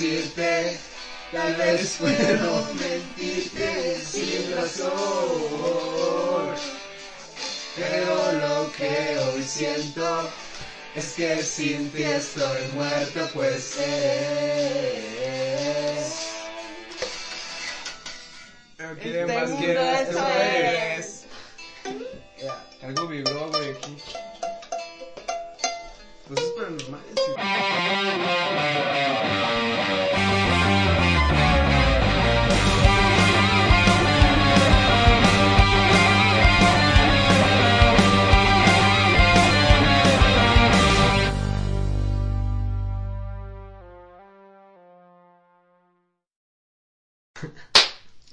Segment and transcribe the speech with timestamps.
[0.00, 0.78] Decirte,
[1.30, 4.94] tal vez puedo mentirte sin razón.
[7.76, 10.26] Pero lo que hoy siento
[10.94, 13.84] es que sin ti estoy muerto, pues es.
[19.02, 20.98] ¿Qué Este más mundo eso es.
[20.98, 21.26] es.
[22.42, 23.98] Ya, Algo vibró, güey, aquí.
[26.26, 27.14] Cosas paranormales.
[27.16, 28.59] sí.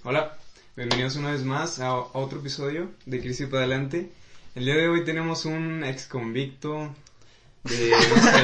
[0.09, 0.38] Hola,
[0.77, 4.09] bienvenidos una vez más a, otro episodio de Crisis para Adelante.
[4.55, 6.95] El día de hoy tenemos un ex convicto
[7.66, 8.44] de no sé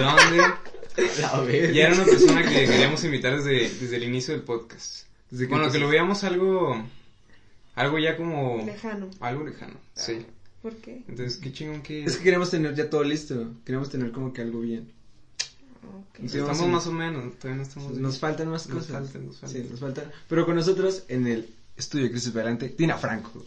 [1.30, 1.72] dónde.
[1.74, 5.06] Y era una persona que queríamos invitar desde, desde el inicio del podcast.
[5.32, 6.84] Desde que bueno, que lo veíamos algo,
[7.76, 8.62] algo ya como...
[8.66, 9.10] Lejano.
[9.22, 10.26] Algo lejano, sí.
[10.62, 11.04] ¿Por qué?
[11.08, 12.04] Entonces, qué chingón que...
[12.04, 13.54] Es que queremos tener ya todo listo.
[13.64, 14.92] Queremos tener como que algo bien.
[16.28, 17.94] Sí, estamos más o menos, todavía no estamos...
[17.94, 18.92] Nos faltan más Nos cosas.
[19.04, 19.62] faltan, nos faltan.
[19.64, 20.12] Sí, nos faltan.
[20.30, 23.44] Pero con nosotros en el estudio de Crisis Adelante, Tina Franco.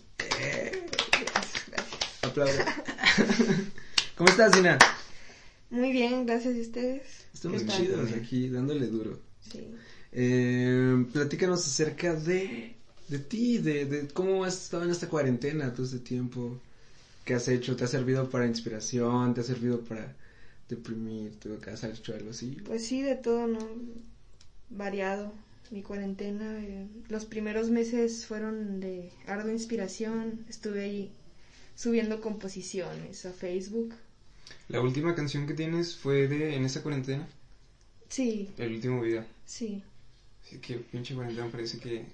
[2.23, 2.57] Aplausos.
[4.17, 4.79] ¿Cómo estás, Tina?
[5.71, 7.03] Muy bien, gracias a ustedes.
[7.33, 9.21] Estamos chidos aquí, dándole duro.
[9.51, 9.67] Sí.
[10.13, 12.75] Eh, platícanos acerca de,
[13.09, 16.61] de ti, de, de cómo has estado en esta cuarentena todo este tiempo.
[17.25, 17.77] ¿Qué has hecho?
[17.77, 19.35] ¿Te ha servido para inspiración?
[19.35, 20.15] ¿Te ha servido para
[20.69, 21.51] deprimirte?
[21.51, 22.57] ¿O que has hecho algo así?
[22.65, 23.59] Pues sí, de todo, ¿no?
[24.71, 25.33] Variado.
[25.71, 26.61] Mi cuarentena.
[26.65, 30.45] eh, los primeros meses fueron de ardua inspiración.
[30.49, 31.11] Estuve ahí
[31.75, 33.95] subiendo composiciones a Facebook.
[34.69, 37.27] La última canción que tienes fue de en esa cuarentena,
[38.09, 39.25] Sí, el último video.
[39.45, 39.83] sí.
[40.45, 42.05] Así que pinche cuarentena parece que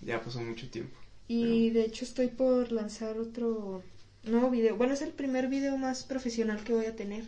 [0.00, 0.96] ya pasó mucho tiempo.
[1.26, 3.82] Y de hecho estoy por lanzar otro
[4.22, 4.76] nuevo video.
[4.76, 7.24] Bueno, es el primer video más profesional que voy a tener.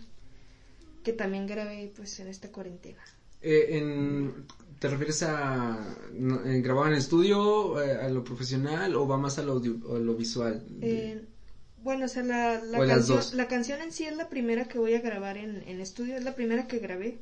[1.02, 3.00] Que también grabé pues en esta cuarentena.
[3.40, 4.46] Eh, en,
[4.78, 9.38] ¿Te refieres a no, en grabado en estudio, eh, a lo profesional o va más
[9.38, 10.62] a lo, audio- a lo visual?
[10.68, 11.24] De- Eh,
[11.82, 13.34] bueno, o sea, la, la, O las canción, dos.
[13.34, 16.22] la canción en sí es la primera que voy a grabar en, en estudio, es
[16.24, 17.18] la primera que grabé.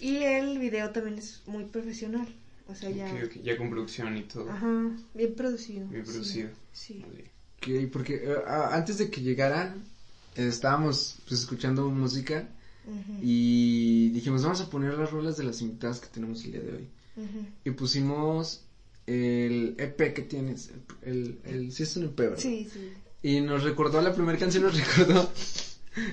[0.00, 2.26] Y el video también es muy profesional.
[2.68, 3.08] O sea, ya.
[3.42, 4.48] Ya con producción y todo.
[4.50, 5.86] Ajá, bien producido.
[5.88, 6.48] Bien sí, producido.
[6.72, 7.04] Sí.
[7.58, 9.74] Ok, porque eh, antes de que llegara
[10.36, 12.48] eh, estábamos pues escuchando música
[13.22, 16.72] Y dijimos vamos a poner las rolas de las invitadas que tenemos el día de
[16.72, 16.88] hoy
[17.64, 18.64] y pusimos
[19.06, 20.70] el EP que tienes
[21.02, 22.38] el, el, el sí es un EP ¿verdad?
[22.38, 22.92] Sí, sí.
[23.22, 25.30] y nos recordó la primera canción nos recordó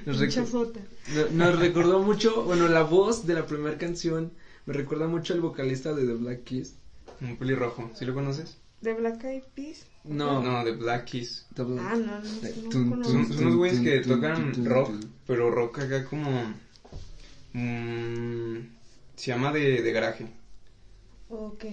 [0.06, 0.80] nos, Mucha recu- foto.
[1.14, 4.32] no- nos recordó mucho bueno la voz de la primera canción
[4.66, 6.76] me recuerda mucho al vocalista de The Black Keys
[7.22, 8.58] Un pelirrojo, ¿sí lo conoces?
[8.82, 9.86] ¿De Black Eyed Peas?
[10.04, 11.46] no, No, de Black Keys.
[11.58, 12.18] Ah, no, no,
[12.48, 13.12] Eh, no conozco.
[13.12, 14.92] Son, unos güeyes que tocan rock,
[15.26, 16.54] pero rock acá como...
[17.54, 18.58] mm,
[19.16, 20.28] se llama de, de garaje.
[21.30, 21.66] Ok,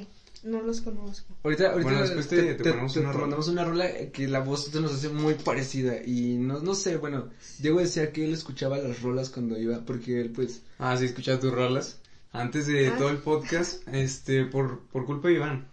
[0.44, 1.36] no los conozco.
[1.44, 3.20] Ahorita, ahorita Bueno, después te- te ponemos una rola.
[3.20, 6.74] mandamos una rola eh, que la voz se nos hace muy parecida y no, no
[6.74, 7.28] sé, bueno,
[7.60, 11.38] Diego decía que él escuchaba las rolas cuando iba, porque él pues, Ah, sí, escuchaba
[11.38, 12.00] tus rolas.
[12.32, 12.96] Antes de Ah.
[12.98, 15.68] todo el podcast, este, por, por culpa de Iván.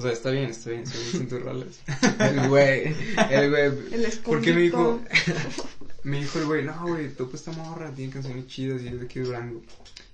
[0.00, 1.80] O sea, está bien, está bien, son tus rolas.
[2.20, 2.94] el güey,
[3.30, 4.98] el güey, El Porque me dijo,
[6.04, 9.04] me dijo el güey, no, güey, topa esta morra, tiene canciones chidas y es de
[9.04, 9.60] aquí de Durango.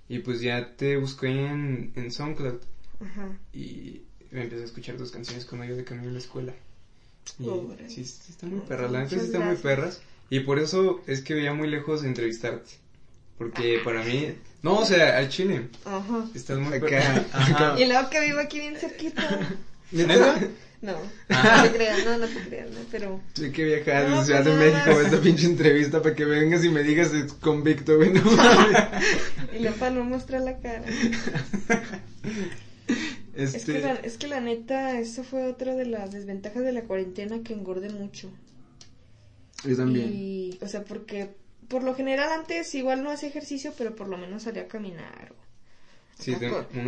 [0.09, 2.59] Y pues ya te busqué en, en SoundCloud
[3.01, 3.29] Ajá.
[3.53, 4.03] y
[4.33, 6.53] me empecé a escuchar tus canciones cuando iba de camino a la escuela.
[7.39, 7.89] Y Órale.
[7.89, 10.01] sí, sí están muy perras, la neta sí están muy perras.
[10.31, 12.73] Y por eso es que veía muy lejos entrevistarte.
[13.39, 14.33] Porque para mí,
[14.63, 16.25] no, o sea, al chile, Ajá.
[16.35, 17.25] estás muy Acá.
[17.33, 17.81] Ajá.
[17.81, 19.23] Y luego que vivo aquí bien cerquita.
[19.93, 20.41] ¿Neta?
[20.83, 20.95] No,
[21.31, 21.63] Ah.
[21.65, 24.45] no te creas, no, no te creas, no, pero hay que viajar No, de Ciudad
[24.45, 27.97] pues de México a esta pinche entrevista para que vengas y me digas es convicto,
[27.97, 28.21] güey, no
[29.59, 30.85] y para no mostrar la cara.
[33.35, 36.73] Es Este, que, la, es que la neta, eso fue otra de las desventajas de
[36.73, 38.31] la cuarentena que engorde mucho.
[39.65, 40.11] yo también.
[40.13, 41.35] Y, o sea, porque
[41.69, 45.35] por lo general antes igual no hacía ejercicio, pero por lo menos salía a caminar.
[46.19, 46.35] Sí,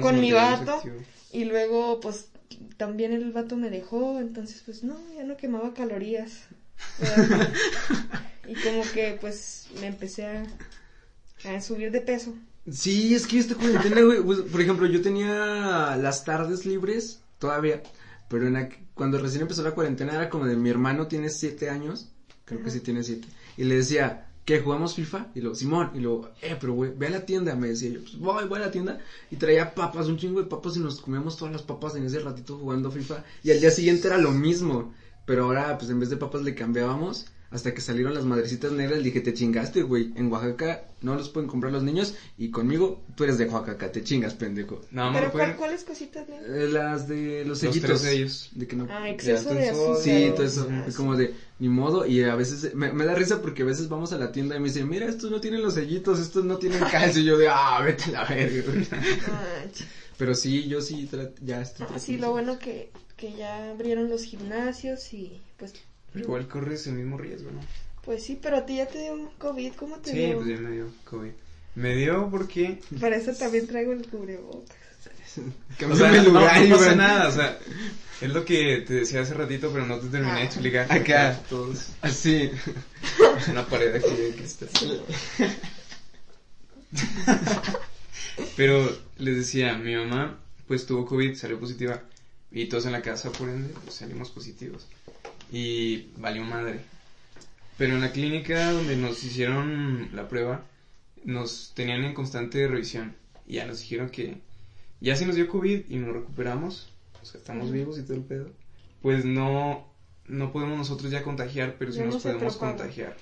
[0.01, 0.77] con, mi vato.
[0.77, 1.03] activos.
[1.33, 2.29] Y luego, pues,
[2.77, 6.45] también el vato me dejó, entonces, pues, no, ya no quemaba calorías.
[8.49, 10.47] y como que, pues, me empecé a,
[11.45, 12.35] a subir de peso.
[12.71, 17.83] Sí, es que esta cuarentena, güey, pues, por ejemplo, yo tenía las tardes libres todavía,
[18.29, 21.71] pero en aqu- cuando recién empezó la cuarentena era como de mi hermano tiene siete
[21.71, 22.11] años,
[22.45, 25.27] creo que sí tiene siete, y le decía, ¿qué, jugamos FIFA?
[25.35, 28.01] Y luego, Simón, y luego, eh, pero güey, ve a la tienda, me decía yo,
[28.01, 28.99] pues voy, voy a la tienda,
[29.31, 32.21] y traía papas, un chingo de papas, y nos comíamos todas las papas en ese
[32.21, 34.95] ratito jugando FIFA, y al día siguiente era lo mismo,
[35.27, 39.03] pero ahora, pues en vez de papas le cambiábamos, hasta que salieron las madrecitas negras,
[39.03, 40.13] dije, te chingaste, güey.
[40.17, 44.03] En Oaxaca no los pueden comprar los niños y conmigo tú eres de Oaxaca, te
[44.05, 44.83] chingas, pendejo.
[44.91, 46.45] Más Pero, lo pueden- ¿cuál, ¿cuáles cositas, Nel?
[46.45, 47.83] Eh, las de los Los sellitos.
[47.89, 48.51] tres sellos.
[48.53, 48.87] De que no.
[48.91, 49.97] Ah, exceso de azúcar.
[50.03, 50.69] Sí, todo eso.
[50.71, 52.05] Ah, Es como de, ni modo.
[52.07, 54.61] Y a veces me, me da risa porque a veces vamos a la tienda y
[54.61, 57.23] me dicen, mira, estos no tienen los sellitos, estos no tienen calcio.
[57.23, 58.63] Y yo de, ah, vete a la verga.
[58.73, 58.87] güey".
[59.27, 59.45] Ah,
[60.19, 61.09] Pero sí, yo sí
[61.43, 61.87] ya estoy.
[61.95, 65.73] ah, sí, lo bueno que, que ya abrieron los gimnasios y, pues,
[66.19, 67.61] Pero igual corres el mismo riesgo, ¿no?
[68.05, 70.37] pues sí, pero a ti ya te dio COVID, ¿cómo te Sí, dio?
[70.37, 71.31] pues ya me dio COVID.
[71.75, 72.81] Me dio porque...
[73.01, 74.77] Para eso también traigo el cubrebocas.
[75.89, 76.99] O sea, el no, lugar, no pasa Iván.
[76.99, 77.59] nada, o sea,
[78.21, 80.45] es lo que te decía hace ratito, pero no te terminé de Ah.
[80.45, 80.91] explicar.
[80.91, 81.41] Acá.
[81.49, 82.51] Todos, Así.
[83.51, 84.69] una pared aquí de cristal.
[88.57, 92.03] Pero les decía, mi mamá pues tuvo COVID, salió positiva
[92.51, 94.87] y todos en la casa por ende pues, salimos positivos
[95.51, 96.81] y valió madre.
[97.77, 100.65] Pero en la clínica donde nos hicieron la prueba
[101.25, 103.15] nos tenían en constante revisión
[103.47, 104.41] y ya nos dijeron que
[105.01, 106.91] ya si nos dio COVID y nos recuperamos,
[107.23, 108.51] o sea, estamos vivos y todo el pedo,
[109.03, 109.87] pues no
[110.27, 113.17] no podemos nosotros ya contagiar, pero sí Ya no nos se podemos contagiar.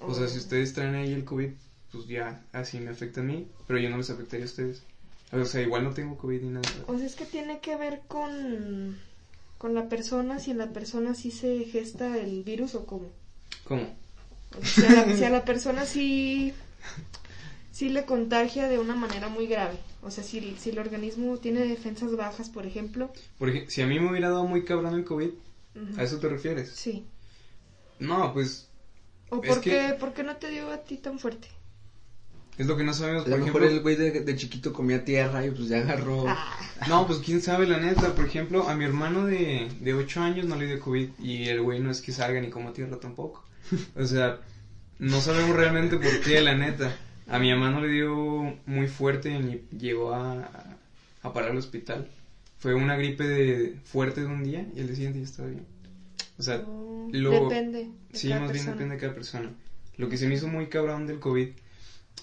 [0.00, 1.50] O sea, si ustedes traen ahí el COVID,
[1.92, 4.82] pues ya, así me afecta a mí, pero yo no les afectaría a ustedes.
[5.32, 6.68] O sea, igual no tengo COVID ni nada.
[6.86, 8.98] O sea, es que tiene que ver con,
[9.60, 13.10] con la persona, si en la persona sí se gesta el virus o cómo.
[13.64, 13.94] ¿Cómo?
[14.58, 16.54] O sea, si a la, persona sí,
[17.70, 19.76] sí le contagia de una manera muy grave.
[20.00, 23.12] O sea, si, si el organismo tiene defensas bajas, por ejemplo.
[23.38, 25.28] Por ejemplo, si a mí me hubiera dado muy cabrón el COVID,
[25.98, 26.70] ¿a eso te refieres?
[26.70, 27.04] Sí.
[27.98, 28.70] No, pues
[29.28, 31.48] ¿O por, que- qué, por qué no te dio a ti tan fuerte?
[32.58, 33.22] Es lo que no sabemos.
[33.22, 35.78] A Por lo mejor ejemplo, el güey de, de chiquito comía tierra y pues ya
[35.78, 36.24] agarró.
[36.28, 36.58] Ah,
[36.88, 38.14] no, pues quién sabe la neta.
[38.14, 41.62] Por ejemplo, a mi hermano de, de 8 años no le dio COVID y el
[41.62, 43.44] güey no es que salga ni como tierra tampoco.
[43.96, 44.40] O sea,
[44.98, 46.94] no sabemos realmente por qué, la neta.
[47.28, 50.48] A mi mamá no le dio muy fuerte ni llegó a,
[51.22, 52.08] a parar al hospital.
[52.58, 55.64] Fue una gripe de, fuerte de un día y el día siguiente ya estaba bien.
[56.38, 57.88] O sea, no, lo- depende.
[58.10, 58.72] de Sí, cada más bien persona.
[58.72, 59.50] depende de cada persona.
[59.96, 61.48] Lo que se me hizo muy cabrón del COVID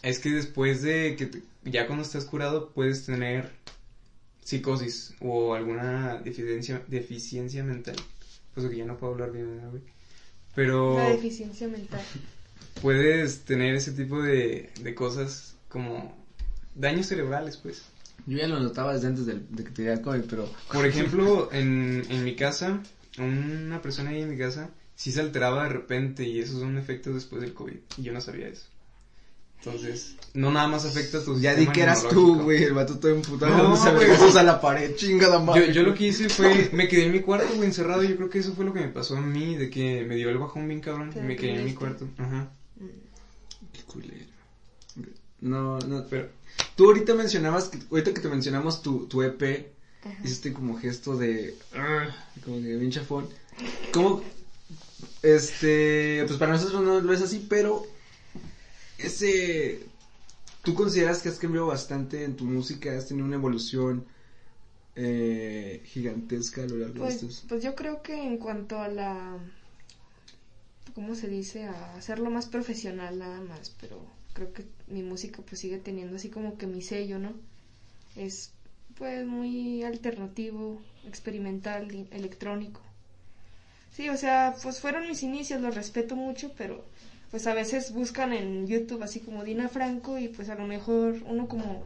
[0.04, 3.52] es que después de que te- ya cuando estás curado puedes tener
[4.44, 7.96] psicosis o alguna deficiencia, deficiencia mental.
[8.54, 9.84] Pues que ya no puedo hablar bien, ¿verdad, güey?
[10.56, 12.02] Pero La deficiencia mental.
[12.82, 16.16] puedes tener ese tipo de, de cosas como
[16.76, 17.84] daños cerebrales, pues.
[18.26, 20.52] Yo ya lo notaba desde antes del- de, que te diera COVID, pero.
[20.72, 22.82] Por ejemplo, en, en mi casa,
[23.20, 27.14] una persona ahí en mi casa sí se alteraba de repente y esos son efectos
[27.16, 27.78] después del COVID.
[27.98, 28.66] Y yo no sabía eso.
[29.60, 33.00] Entonces, no nada más afecta a tu Ya di que eras tú, güey, el vato
[33.00, 33.58] todo emputado.
[33.58, 33.96] No, güey.
[33.96, 35.74] vergazos a la pared, chingada Yo, madre.
[35.74, 38.04] yo lo que hice fue, me quedé en mi cuarto, güey, encerrado.
[38.04, 40.30] Yo creo que eso fue lo que me pasó a mí, de que me dio
[40.30, 41.12] el bajón bien cabrón.
[41.16, 42.08] Y me quedé en mi cuarto.
[42.18, 42.50] Ajá.
[43.74, 44.26] Qué culero.
[45.42, 46.30] No, no, Pero,
[46.76, 49.72] Tú ahorita mencionabas, que, ahorita que te mencionamos tu, tu EP,
[50.04, 50.16] Ajá.
[50.24, 53.28] hiciste como gesto de, "Arr", como que bien chafón.
[53.92, 54.24] ¿Cómo,
[55.22, 57.86] este, pues para nosotros no lo es así, pero
[58.98, 59.88] ese,
[60.64, 64.06] tú consideras que has cambiado bastante en tu música, has tenido una evolución
[64.96, 67.46] eh, gigantesca a lo largo de Pues, estos.
[67.48, 69.38] pues yo creo que en cuanto a la,
[70.94, 71.66] ¿cómo se dice?
[71.66, 76.30] A hacerlo más profesional nada más, pero creo que mi música pues sigue teniendo así
[76.30, 77.34] como que mi sello, ¿no?
[78.16, 78.52] Es
[78.98, 82.82] pues muy alternativo, experimental, electrónico.
[83.92, 86.86] Sí, o sea, pues fueron mis inicios, los respeto mucho, pero
[87.32, 91.16] pues a veces buscan en YouTube así como Dina Franco y pues a lo mejor
[91.26, 91.84] uno como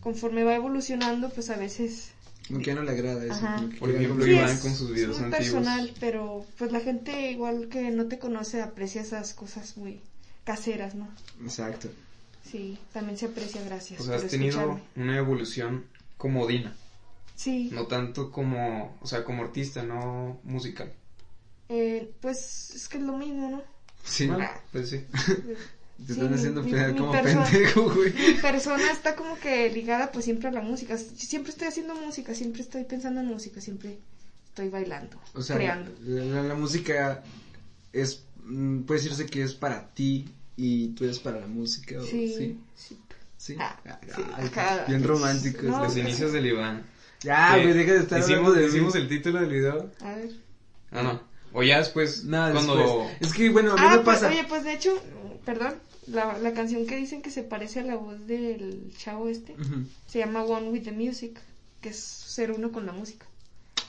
[0.00, 2.10] conforme va evolucionando pues a veces
[2.46, 3.40] Como que ya no le agrada eso.
[3.78, 5.62] Por ejemplo, algo Iván es- con sus videos es muy antiguos.
[5.64, 10.00] personal, pero pues la gente igual que no te conoce aprecia esas cosas muy
[10.44, 11.08] caseras, ¿no?
[11.42, 11.88] Exacto.
[12.44, 14.00] Sí, también se aprecia, gracias.
[14.00, 14.82] O sea, has tenido escucharme.
[14.96, 15.84] una evolución
[16.16, 16.74] como Dina.
[17.36, 20.90] Sí, No tanto como, o sea, como artista, no musical.
[21.68, 23.62] eh, pues es que es lo mismo, ¿no?
[24.04, 24.28] Sí.
[24.72, 25.04] Pues sí.
[25.98, 28.12] Te Sí, están mi- haciendo mi- como persona- pendejo, güey.
[28.12, 30.96] Mi persona está como que ligada pues siempre a la música.
[30.96, 33.98] Siempre estoy haciendo música, siempre estoy pensando en música, siempre
[34.46, 35.90] estoy bailando, O sea, creando.
[36.04, 37.22] la, la- la música
[37.92, 41.98] es, mm, puede decirse que es para ti y tú eres para la música.
[41.98, 42.04] ¿o?
[42.04, 42.58] Sí, sí.
[42.76, 42.98] sí.
[43.36, 43.56] Sí.
[43.58, 44.84] Ah, Ah, sí, ay, acá.
[44.88, 45.62] bien romántico.
[45.62, 46.84] No, Los pues, inicios del Iván.
[47.22, 49.90] Ya, güey, deja de estar Hicimos, de hicimos el título del video.
[50.00, 50.30] A ver.
[50.92, 51.27] Ah, no.
[51.52, 52.76] O ya después, Nada, cuando...
[52.76, 53.16] después.
[53.20, 54.28] Es que, bueno, a mí Ah, me pues, pasa.
[54.28, 54.90] oye, pues de hecho,
[55.44, 55.74] perdón,
[56.06, 59.84] la, la canción que dicen que se parece a la voz del chavo este Ujú.
[60.06, 61.40] se llama One with the Music,
[61.80, 63.26] que es ser uno con la música.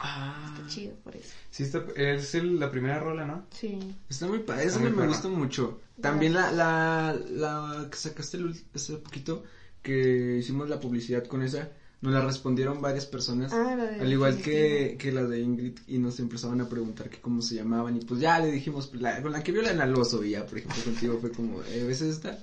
[0.02, 1.34] Ah, Está chido por eso.
[1.52, 3.46] Sí, está, es el- la primera rola, ¿no?
[3.52, 3.78] Sí.
[4.10, 5.08] está muy padre, esa me perra.
[5.08, 5.80] gusta mucho.
[6.02, 9.44] También la, la, la que sacaste el hace poquito,
[9.82, 11.70] que hicimos la publicidad con esa,
[12.02, 13.52] nos la respondieron varias personas.
[13.54, 17.42] Ah, Al igual que, que la de Ingrid y nos empezaban a preguntar que cómo
[17.42, 20.24] se llamaban y pues ya le dijimos, pues, la, con la que vio la Naloso
[20.24, 22.40] y ya, por ejemplo, contigo fue como, eh, ¿ves esta?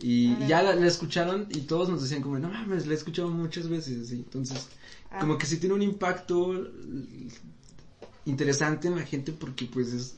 [0.00, 2.96] Y, y ya la, la escucharon y todos nos decían como, no mames, la he
[2.96, 4.66] escuchado muchas veces, así, entonces,
[5.10, 5.20] Ah.
[5.20, 6.52] como que sí tiene un impacto
[8.26, 10.16] interesante en la gente porque pues es,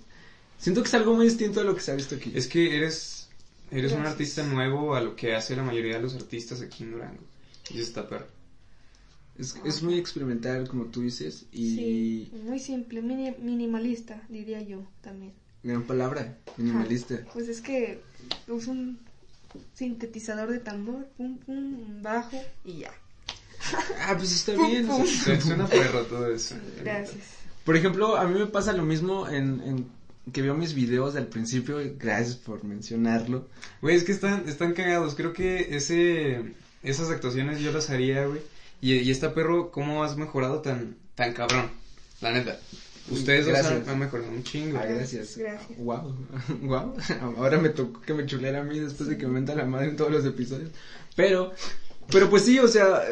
[0.58, 2.32] siento que es algo muy distinto a lo que se ha visto aquí.
[2.34, 3.28] Es que eres,
[3.70, 6.92] eres un artista nuevo a lo que hace la mayoría de los artistas aquí en
[6.92, 7.22] Durango.
[7.70, 8.26] Y eso está perro.
[9.38, 14.84] Es, es muy experimental, como tú dices, y Sí, muy simple, mini- minimalista, diría yo
[15.00, 15.32] también.
[15.62, 17.14] gran palabra, minimalista.
[17.14, 17.24] Ajá.
[17.32, 18.00] Pues es que
[18.48, 18.98] uso un
[19.74, 22.90] sintetizador de tambor, pum, pum, un bajo y ya.
[24.06, 24.86] Ah, pues está Pum, bien.
[24.86, 25.04] pum.
[25.06, 26.54] Suena perro todo eso.
[26.82, 27.24] Gracias.
[27.64, 29.86] Por ejemplo, a mí me pasa lo mismo en, en
[30.32, 33.46] que veo mis videos al principio, gracias por mencionarlo.
[33.82, 35.14] Güey, es que están, están cagados.
[35.14, 38.40] Creo que ese, esas actuaciones yo las haría, güey.
[38.80, 41.70] Y, y está perro, ¿cómo has mejorado tan, tan cabrón?
[42.20, 42.58] La neta.
[43.10, 44.78] Ustedes dos han, han mejorado un chingo.
[44.78, 45.36] Ay, gracias.
[45.36, 45.78] Gracias.
[45.78, 46.14] Wow,
[46.62, 46.94] wow.
[47.36, 49.88] Ahora me tocó que me chuleara a mí después de que me menta la madre
[49.88, 50.70] en todos los episodios.
[51.16, 51.52] Pero,
[52.10, 53.02] pero pues sí, o sea,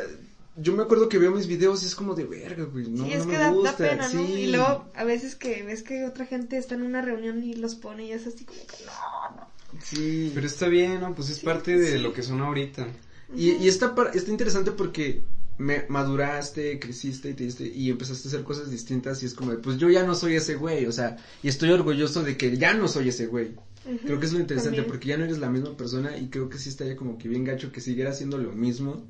[0.56, 2.88] yo me acuerdo que veo mis videos y es como de verga, güey.
[2.88, 3.76] No, sí, no es me que da, da gusta.
[3.76, 4.10] pena, ¿no?
[4.26, 4.32] sí.
[4.34, 7.74] Y luego a veces que ves que otra gente está en una reunión y los
[7.74, 9.48] pone y es así como que no, no.
[9.82, 10.30] Sí.
[10.34, 11.14] Pero está bien, ¿no?
[11.14, 11.98] Pues es Sí, parte de sí.
[11.98, 12.86] lo que son ahorita.
[13.34, 15.22] Y, y está, par- está interesante porque
[15.58, 19.50] me maduraste, creciste y te diste, y empezaste a hacer cosas distintas y es como
[19.50, 22.56] de, pues yo ya no soy ese güey, o sea, y estoy orgulloso de que
[22.56, 23.56] ya no soy ese güey.
[24.04, 24.90] Creo que es lo interesante también.
[24.90, 27.44] porque ya no eres la misma persona y creo que sí estaría como que bien
[27.44, 29.06] gacho que siguiera haciendo lo mismo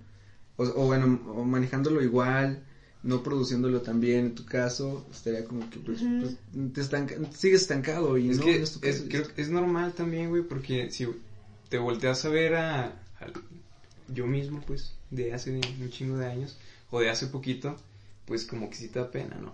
[0.56, 2.62] o, o bueno, o manejándolo igual,
[3.02, 6.36] no produciéndolo tan bien en tu caso, estaría como que pues, pues,
[6.72, 10.30] te estanca, sigues estancado y Es no, que es, caso, creo que es normal también,
[10.30, 11.08] güey, porque si
[11.68, 13.26] te volteas a ver a, a
[14.08, 16.56] yo mismo, pues, de hace un chingo de años,
[16.90, 17.76] o de hace poquito,
[18.26, 19.52] pues como que sí te da pena, ¿no?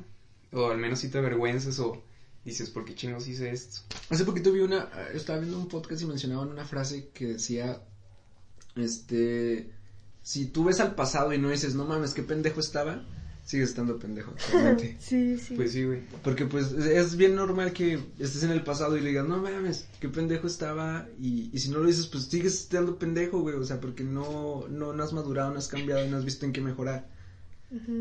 [0.52, 2.02] O al menos sí te avergüenzas o
[2.44, 3.80] dices, ¿por qué chingos hice esto?
[4.10, 7.82] Hace poquito vi una, estaba viendo un podcast y mencionaban una frase que decía,
[8.76, 9.70] este,
[10.22, 13.04] si tú ves al pasado y no dices, no mames, qué pendejo estaba,
[13.44, 14.96] sigues estando pendejo actualmente.
[15.00, 15.54] Sí, sí.
[15.54, 16.00] Pues sí, güey.
[16.22, 19.86] Porque pues es bien normal que estés en el pasado y le digas, no mames,
[20.00, 23.64] qué pendejo estaba, y, y si no lo dices, pues sigues estando pendejo, güey, o
[23.64, 26.60] sea, porque no, no, no has madurado, no has cambiado, no has visto en qué
[26.60, 27.06] mejorar.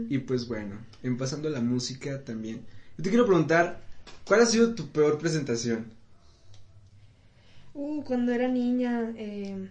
[0.07, 2.61] Y pues bueno, en pasando a la música también.
[2.95, 3.81] Yo te quiero preguntar,
[4.23, 5.87] ¿cuál ha sido tu peor presentación?
[7.73, 9.67] Uh, cuando era niña, eh,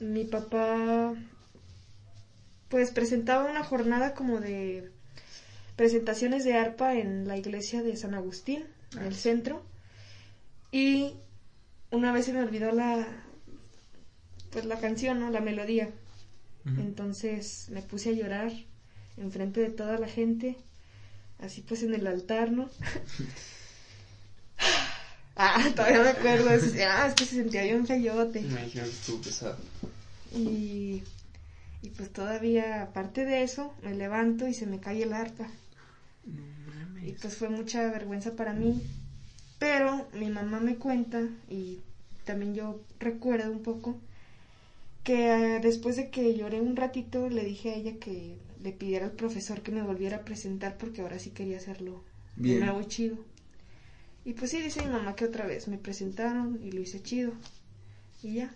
[0.00, 1.14] mi papá
[2.72, 4.90] pues presentaba una jornada como de
[5.76, 8.64] presentaciones de arpa en la iglesia de San Agustín,
[8.96, 9.62] en el centro.
[10.70, 11.12] Y
[11.90, 13.06] una vez se me olvidó la
[14.50, 15.28] pues la canción, ¿no?
[15.28, 15.90] La melodía.
[16.64, 18.50] Entonces me puse a llorar
[19.18, 20.56] enfrente de toda la gente,
[21.40, 22.70] así pues en el altar, ¿no?
[25.36, 28.40] ah, todavía me acuerdo, es, ah, es que se sentía bien feyote.
[28.40, 29.58] Me estuvo pesado.
[30.34, 31.02] Y,
[31.82, 35.48] y pues todavía, aparte de eso, me levanto y se me cae el arpa.
[37.04, 38.80] Y pues fue mucha vergüenza para mí.
[39.58, 41.80] Pero mi mamá me cuenta, y
[42.24, 43.98] también yo recuerdo un poco,
[45.02, 49.06] que eh, después de que lloré un ratito, le dije a ella que le pidiera
[49.06, 52.04] al profesor que me volviera a presentar porque ahora sí quería hacerlo
[52.36, 52.60] Bien.
[52.60, 53.16] de nuevo chido.
[54.24, 57.32] Y pues sí, dice mi mamá que otra vez me presentaron y lo hice chido.
[58.22, 58.54] Y ya.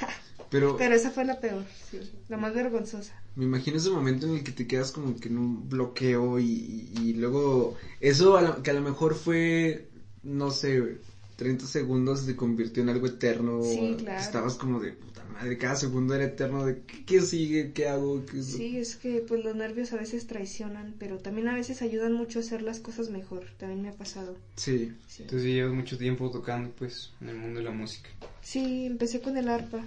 [0.50, 3.14] Pero, Pero esa fue la peor, sí, la más vergonzosa.
[3.36, 7.14] me imagino ese momento en el que te quedas como que en un bloqueo y,
[7.16, 9.88] luego eso a la- que a lo mejor fue,
[10.22, 10.98] no sé,
[11.36, 13.62] 30 segundos se convirtió en algo eterno.
[13.62, 14.20] Sí, claro.
[14.20, 18.24] Estabas como de puta madre, cada segundo era eterno de qué, sigue, qué hago.
[18.26, 22.12] ¿Qué sí, es que pues los nervios a veces traicionan, pero también a veces ayudan
[22.12, 24.36] mucho a hacer las cosas mejor, también me ha pasado.
[24.56, 24.92] Sí.
[25.08, 25.22] sí.
[25.22, 28.10] Entonces llevas mucho tiempo tocando pues en el mundo de la música.
[28.42, 29.82] Sí, empecé con el arpa.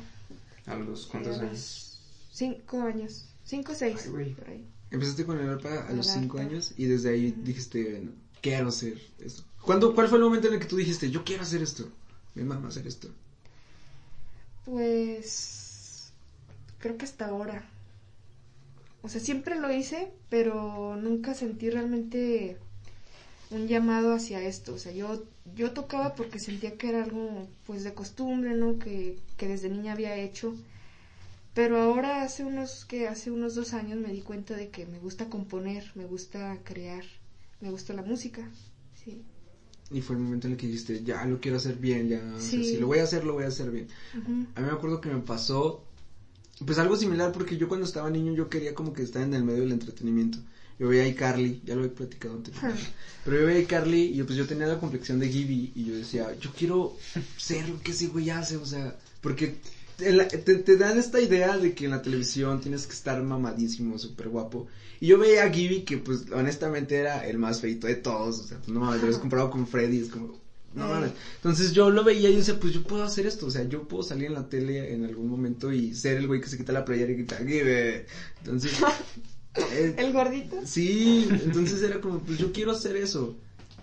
[0.65, 2.00] ¿A los cuántos años?
[2.32, 4.10] Cinco años, cinco o seis.
[4.10, 4.65] por ahí.
[4.92, 8.08] Empezaste con el arpa a los cinco años y desde ahí dijiste,
[8.42, 9.44] quiero hacer esto.
[9.62, 11.89] ¿Cuándo, ¿Cuál fue el momento en el que tú dijiste, yo quiero hacer esto?
[12.36, 13.10] Mi mamá hacer esto.
[14.66, 16.12] Pues
[16.80, 17.64] creo que hasta ahora.
[19.02, 22.58] O sea, siempre lo hice, pero nunca sentí realmente
[23.52, 24.74] un llamado hacia esto.
[24.74, 25.24] O sea, yo,
[25.56, 28.80] yo tocaba porque sentía que era algo pues de costumbre, ¿no?
[28.80, 30.56] Que, que desde niña había hecho.
[31.54, 35.00] Pero ahora hace unos que hace unos dos años me di cuenta de que me
[35.00, 37.06] gusta componer, me gusta crear,
[37.62, 38.50] me gusta la música,
[38.94, 39.24] sí.
[39.92, 42.77] Y fue el momento en el que dijiste, ya lo quiero hacer bien, ya, si
[42.77, 43.88] lo voy a hacer, lo voy a hacer bien.
[44.56, 45.86] A mí me acuerdo que me pasó,
[46.65, 49.44] pues algo similar, porque yo cuando estaba niño yo quería como que estar en el
[49.44, 50.39] medio del entretenimiento.
[50.80, 52.54] Yo veía a iCarly, ya lo he platicado antes.
[53.24, 55.96] Pero yo veía a iCarly y pues yo tenía la complexión de Gibby y yo
[55.96, 56.98] decía, yo quiero
[57.38, 59.56] ser lo que ese güey hace, o sea, porque
[59.98, 64.30] te, te, dan esta idea de que en la televisión tienes que estar mamadísimo, súper
[64.30, 64.68] guapo.
[65.00, 68.40] Y yo veía a Gibby que, pues, honestamente era el más feito de todos.
[68.40, 70.40] O sea, pues, no mames, lo habías comparado con Freddy, es como,
[70.74, 71.12] no mames.
[71.38, 73.46] Entonces yo lo veía y decía, pues yo puedo hacer esto.
[73.46, 76.42] O sea, yo puedo salir en la tele en algún momento y ser el güey
[76.42, 78.06] que se quita la playera y grita, Gibby.
[78.40, 78.74] Entonces.
[79.98, 80.58] ¿El gordito?
[80.66, 83.38] Sí, entonces era como, pues yo quiero hacer eso.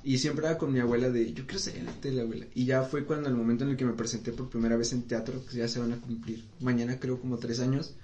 [0.04, 2.46] Y siempre era con mi abuela de, yo quiero en la tele, abuela.
[2.54, 5.02] Y ya fue cuando el momento en el que me presenté por primera vez en
[5.02, 6.44] teatro, que ya se van a cumplir.
[6.60, 7.94] Mañana creo como tres años.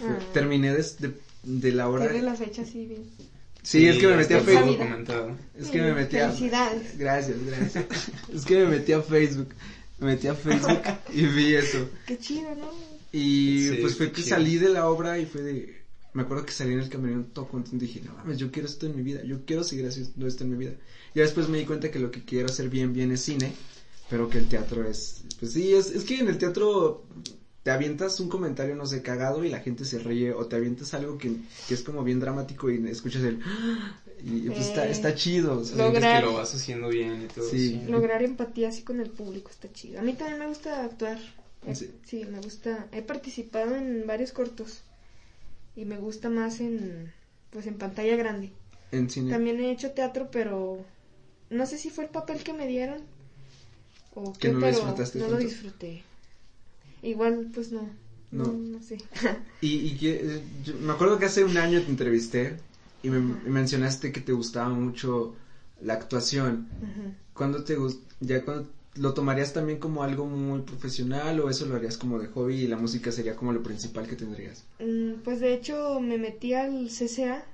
[0.00, 0.18] Ah.
[0.32, 2.08] Terminé de, de, la hora.
[2.08, 3.04] Tiene la fecha así bien.
[3.62, 4.78] Sí, es que me metí a Facebook.
[5.58, 6.28] Es que me metí a...
[6.28, 6.98] Felicidades.
[6.98, 7.84] Gracias, gracias.
[8.32, 9.48] es que me metí a Facebook.
[9.98, 11.88] Me metí a Facebook y vi eso.
[12.06, 12.70] Qué chido, ¿no?
[13.12, 15.75] Y pues fue que salí de la obra y fue de...
[16.16, 18.66] Me acuerdo que salí en el camino todo contento y dije, no mames, yo quiero
[18.66, 19.22] esto en mi vida.
[19.22, 20.72] Yo quiero seguir haciendo esto en mi vida.
[21.14, 23.52] Ya después me di cuenta que lo que quiero hacer bien, bien es cine,
[24.08, 27.04] pero que el teatro es, pues sí, es, es que en el teatro
[27.62, 30.94] te avientas un comentario, no sé, cagado y la gente se ríe, o te avientas
[30.94, 31.36] algo que,
[31.68, 33.40] que es como bien dramático y escuchas el...
[34.24, 35.62] Y pues está, está chido.
[35.76, 37.48] lograr, que lo vas haciendo bien y todo.
[37.50, 37.82] Sí.
[37.86, 40.00] Lograr empatía así con el público está chido.
[40.00, 41.18] A mí también me gusta actuar.
[41.74, 41.90] Sí.
[42.02, 42.88] sí, me gusta.
[42.92, 44.80] He participado en varios cortos
[45.76, 47.12] y me gusta más en,
[47.50, 48.50] pues en pantalla grande.
[48.90, 49.30] En cine.
[49.30, 50.84] También he hecho teatro, pero
[51.50, 53.02] no sé si fue el papel que me dieron
[54.14, 56.02] o qué, no pero lo no lo disfruté.
[57.02, 57.88] Igual, pues no.
[58.32, 58.98] No, no, sé.
[59.60, 60.42] y, y que,
[60.80, 62.56] me acuerdo que hace un año te entrevisté
[63.02, 65.36] y me mencionaste que te gustaba mucho
[65.80, 66.66] la actuación.
[67.34, 67.76] ¿Cuándo te
[68.20, 72.28] ya cuando lo tomarías también como algo muy profesional o eso lo harías como de
[72.28, 74.64] hobby y la música sería como lo principal que tendrías?
[74.80, 77.44] Mm, pues de hecho me metí al CCA.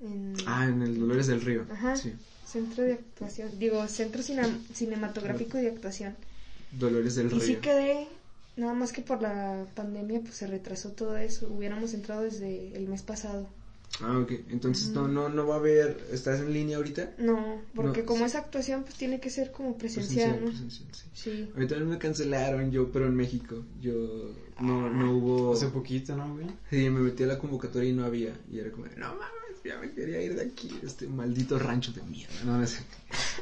[0.00, 0.34] En...
[0.46, 1.64] Ah, en el Dolores del Río.
[1.70, 1.96] Ajá.
[1.96, 2.12] Sí.
[2.46, 6.16] Centro de Actuación, digo, Centro Cinematográfico de Actuación.
[6.72, 7.38] Dolores del Río.
[7.38, 8.08] Y sí quedé,
[8.56, 12.88] nada más que por la pandemia pues se retrasó todo eso, hubiéramos entrado desde el
[12.88, 13.46] mes pasado.
[14.00, 14.32] Ah, ok.
[14.50, 17.12] Entonces no, no, no va a haber, ¿estás en línea ahorita?
[17.18, 20.46] No, porque como es actuación pues tiene que ser como presencial, ¿no?
[20.46, 21.04] Presencial, sí.
[21.12, 21.50] sí.
[21.54, 23.62] A mí también me cancelaron yo, pero en México.
[23.80, 25.52] Yo no, no hubo...
[25.52, 26.46] Hace poquito, ¿no, güey?
[26.70, 28.32] Sí, me metí a la convocatoria y no había.
[28.50, 32.02] Y era como, no mames ya me quería ir de aquí, este maldito rancho de
[32.02, 32.34] mierda.
[32.44, 32.78] No, es...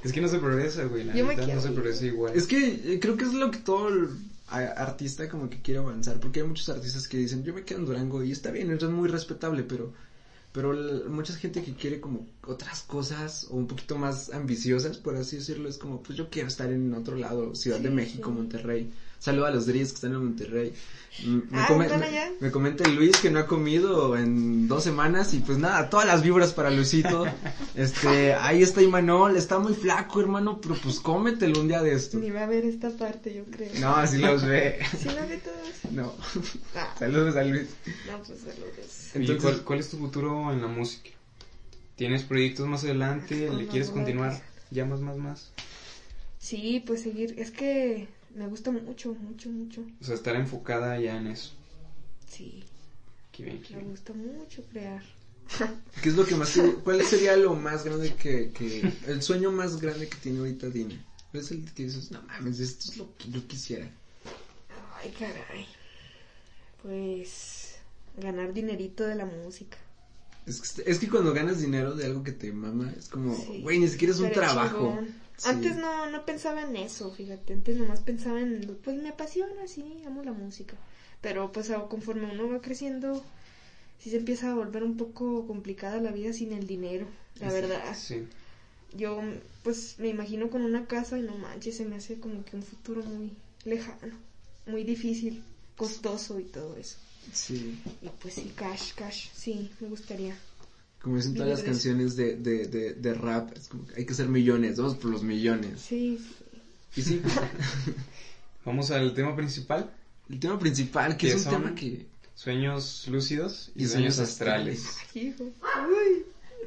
[0.05, 1.05] es que no se progresa, güey.
[1.05, 2.35] La no se progresa igual.
[2.35, 4.09] Es que eh, creo que es lo que todo el
[4.51, 6.21] artista como que quiere avanzar.
[6.21, 8.87] Porque hay muchos artistas que dicen, yo me quedo en Durango y está bien, eso
[8.87, 9.93] es muy respetable, pero
[10.53, 10.73] pero
[11.09, 15.69] mucha gente que quiere como otras cosas o un poquito más ambiciosas, por así decirlo,
[15.69, 18.93] es como, pues yo quiero estar en otro lado, Ciudad de México, Monterrey.
[19.21, 20.73] Saludo a los Dries que están en Monterrey.
[21.27, 21.69] Me, ah,
[22.41, 26.23] me, comenta Luis que no ha comido en dos semanas y pues nada, todas las
[26.23, 27.27] vibras para Luisito.
[27.75, 32.19] Este, ahí está Imanol, está muy flaco hermano, pero pues cómetelo un día de esto.
[32.19, 33.71] Ni va a ver esta parte, yo creo.
[33.79, 34.81] No, así los ve.
[34.99, 35.93] ¿Sí los ve todos?
[35.93, 36.15] No.
[36.75, 36.95] Ah.
[36.99, 37.69] Saludos a Luis.
[38.07, 39.15] No, pues saludos.
[39.15, 41.11] Entonces, ¿cuál, ¿cuál, es tu futuro en la música?
[41.97, 43.51] ¿Tienes proyectos más adelante?
[43.51, 44.41] ¿Le quieres continuar?
[44.71, 45.53] ¿Llamas más, más?
[46.39, 49.85] Sí, pues seguir, es que me gusta mucho, mucho, mucho.
[50.01, 51.53] O sea, estar enfocada ya en eso.
[52.29, 52.65] Sí.
[53.33, 55.03] Qué bien, Me gusta mucho crear.
[56.03, 59.81] ¿Qué es lo que más, cuál sería lo más grande que, que, el sueño más
[59.81, 61.05] grande que tiene ahorita Dina?
[61.31, 63.91] ¿Cuál es el que dices, no mames, esto es lo que yo quisiera?
[65.03, 65.67] Ay, caray.
[66.83, 67.77] Pues,
[68.17, 69.77] ganar dinerito de la música.
[70.47, 73.79] Es que, es que cuando ganas dinero de algo que te mama, es como, güey,
[73.79, 74.99] ni siquiera es un trabajo.
[75.45, 80.03] Antes no, no pensaba en eso, fíjate, antes nomás pensaba en, pues me apasiona, sí,
[80.07, 80.77] amo la música.
[81.21, 83.23] Pero pues conforme uno va creciendo,
[83.99, 87.07] sí se empieza a volver un poco complicada la vida sin el dinero,
[87.39, 87.95] la verdad.
[87.95, 88.27] Sí.
[88.93, 89.21] Yo
[89.63, 92.63] pues me imagino con una casa y no manches, se me hace como que un
[92.63, 93.33] futuro muy
[93.65, 94.17] lejano,
[94.67, 95.43] muy difícil,
[95.77, 96.99] costoso y todo eso.
[97.33, 97.79] Sí.
[98.03, 100.37] Y pues sí, cash, cash, sí, me gustaría.
[101.03, 104.15] Como dicen todas las canciones de, de, de, de rap, es como que hay que
[104.15, 105.81] ser millones, vamos por los millones.
[105.81, 106.19] Sí.
[106.95, 107.23] Y sí.
[108.65, 109.91] vamos al tema principal.
[110.29, 112.07] El tema principal, que es un tema que...
[112.35, 114.97] Sueños lúcidos y, sueños, astrales.
[115.15, 115.45] Hijo.
[115.45, 116.20] Uy.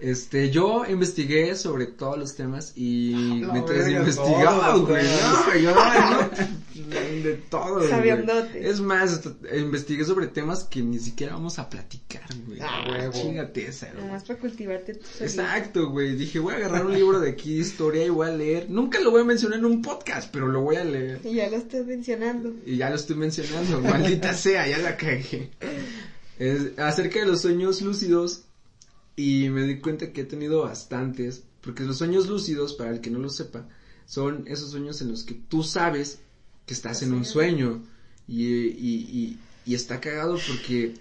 [0.03, 5.73] Este, yo investigué sobre todos los temas y mientras investigaba, güey, no, yo
[7.23, 7.79] de todo,
[8.53, 9.21] Es más,
[9.55, 12.59] investigué sobre temas que ni siquiera vamos a platicar, güey.
[12.61, 13.13] Ah, huevo.
[13.13, 14.03] Chingate esa, güey.
[14.03, 16.17] Nomás para cultivarte tu Exacto, güey.
[16.17, 18.69] Dije, voy a agarrar un libro de aquí, historia, y voy a leer.
[18.69, 21.21] Nunca lo voy a mencionar en un podcast, pero lo voy a leer.
[21.23, 22.53] Y ya lo estoy mencionando.
[22.65, 25.49] Y ya lo estoy mencionando, maldita sea, ya la cagué.
[26.37, 28.43] Es acerca de los sueños lúcidos
[29.15, 33.09] y me di cuenta que he tenido bastantes, porque los sueños lúcidos, para el que
[33.09, 33.67] no lo sepa,
[34.05, 36.19] son esos sueños en los que tú sabes
[36.65, 37.83] que estás en un sueño
[38.27, 40.95] y, y, y, está cagado porque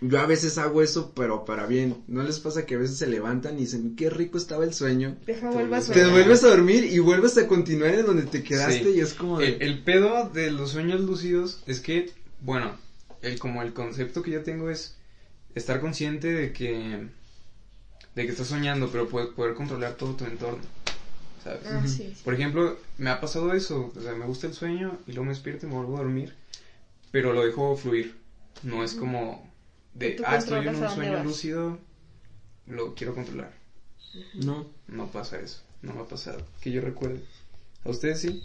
[0.00, 2.04] yo a veces hago eso, pero para bien.
[2.06, 5.16] ¿No les pasa que a veces se levantan y dicen, qué rico estaba el sueño?
[5.26, 9.00] Deja, a Te vuelves a dormir y vuelves a continuar en donde te quedaste y
[9.00, 9.40] es como...
[9.40, 12.78] El, el, pedo de los sueños lúcidos es que, bueno,
[13.22, 14.96] el como el concepto que yo tengo es
[15.54, 17.08] estar consciente de que
[18.18, 20.64] de que estás soñando, pero poder, poder controlar todo tu entorno.
[21.44, 21.60] ¿Sabes?
[21.66, 25.12] Ah, sí, Por ejemplo, me ha pasado eso, o sea, me gusta el sueño y
[25.12, 26.34] luego me despierto y me vuelvo a dormir,
[27.12, 28.18] pero lo dejo fluir.
[28.64, 29.48] No es como
[29.94, 31.78] de, ah, estoy en un sueño lúcido,
[32.66, 33.52] lo quiero controlar.
[34.34, 34.66] No.
[34.88, 37.20] No pasa eso, no me ha pasado, que yo recuerde.
[37.84, 38.42] ¿A ustedes sí?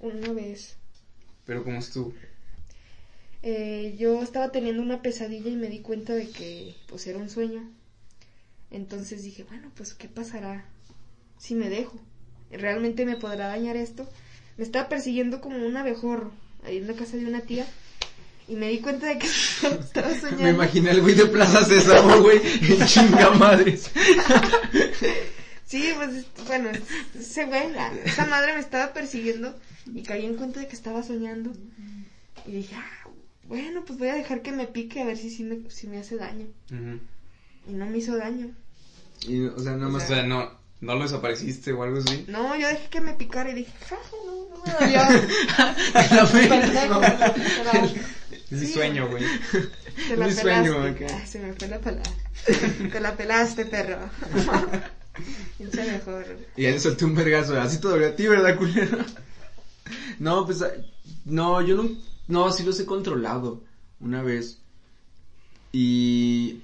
[0.00, 0.76] Una vez.
[1.44, 2.14] ¿Pero cómo estuvo?
[3.42, 7.28] Eh, yo estaba teniendo una pesadilla y me di cuenta de que pues era un
[7.28, 7.70] sueño.
[8.70, 10.64] Entonces dije, bueno, pues ¿qué pasará
[11.38, 11.98] si me dejo?
[12.50, 14.08] ¿Realmente me podrá dañar esto?
[14.56, 16.32] Me estaba persiguiendo como un abejorro
[16.64, 17.66] ahí en la casa de una tía
[18.48, 19.26] y me di cuenta de que
[19.80, 20.42] estaba soñando.
[20.42, 23.90] Me imaginé el güey de Plaza Sésamo, güey, en chinga madres.
[25.64, 26.70] sí, pues bueno,
[27.18, 27.62] ese güey,
[28.04, 29.54] esa madre me estaba persiguiendo
[29.92, 31.52] y caí en cuenta de que estaba soñando.
[32.46, 33.08] Y dije, ah,
[33.48, 35.98] bueno, pues voy a dejar que me pique a ver si, si, me, si me
[35.98, 36.46] hace daño.
[37.68, 38.50] Y no me hizo daño.
[39.26, 40.04] Y, o sea, nada más.
[40.04, 40.50] O sea, no,
[40.80, 42.24] no lo desapareciste o algo así.
[42.28, 45.00] No, yo dejé que me picara y dije, jaja, no, no me dolió.
[48.50, 49.24] Es mi sueño, güey.
[50.08, 52.12] Te la mi sueño, Ay, se me fue la palabra.
[52.92, 53.98] Te la pelaste, perro.
[55.58, 56.24] Pinche mejor.
[56.56, 58.98] Y ya le solté un vergazo, así todavía a ti, ¿verdad, culero?
[60.20, 60.64] No, pues,
[61.24, 61.90] no, yo no,
[62.28, 63.64] no, sí los he controlado
[63.98, 64.60] una vez.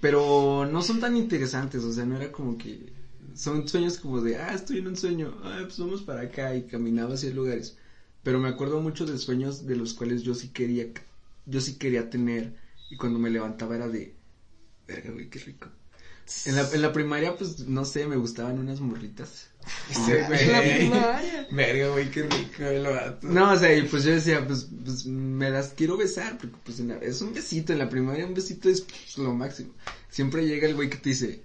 [0.00, 2.92] Pero no son tan interesantes, o sea, no era como que,
[3.34, 6.66] son sueños como de, ah, estoy en un sueño, ah, pues vamos para acá y
[6.66, 7.76] caminaba hacia lugares.
[8.22, 10.86] Pero me acuerdo mucho de sueños de los cuales yo sí quería,
[11.46, 12.54] yo sí quería tener
[12.90, 14.14] y cuando me levantaba era de,
[14.86, 15.68] verga, güey, qué rico.
[16.46, 19.51] En la, en la primaria, pues, no sé, me gustaban unas morritas.
[19.90, 20.90] Este güey.
[21.50, 23.26] Verga, güey, qué rico el vato.
[23.26, 26.80] No, o sea, y pues yo decía, pues, pues me las quiero besar, porque pues
[26.80, 29.72] es un besito, en la primaria un besito es pues, lo máximo.
[30.10, 31.42] Siempre llega el güey que te dice,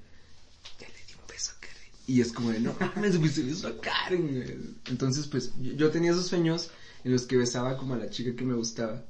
[0.80, 1.91] ya le di un beso a Karen.
[2.08, 6.27] Y es como de, no me se beso a Karen, Entonces, pues, yo, tenía esos
[6.27, 6.71] sueños
[7.03, 9.03] en los que besaba como a la chica que me gustaba.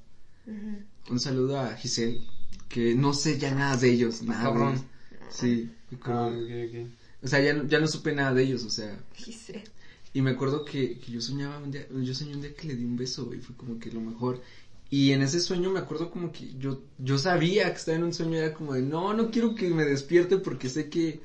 [1.09, 2.21] Un saludo a Giselle,
[2.69, 4.43] que no sé ya nada de ellos, nada.
[4.43, 4.81] Cabrón.
[5.29, 5.69] Sí.
[6.03, 6.87] Ah, okay, okay.
[7.23, 8.97] O sea, ya, ya no supe nada de ellos, o sea.
[10.13, 12.75] Y me acuerdo que, que yo soñaba un día, yo soñé un día que le
[12.75, 14.41] di un beso, y fue como que lo mejor.
[14.89, 18.13] Y en ese sueño me acuerdo como que yo, yo sabía que estaba en un
[18.13, 21.21] sueño, era como de, no, no quiero que me despierte porque sé que,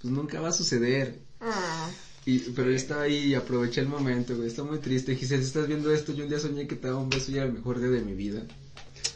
[0.00, 1.18] pues nunca va a suceder.
[1.40, 1.90] Ah.
[2.24, 5.16] Y, pero yo estaba ahí y aproveché el momento, güey, está muy triste.
[5.16, 7.36] Giselle, si estás viendo esto, yo un día soñé que te daba un beso y
[7.36, 8.42] era el mejor día de mi vida.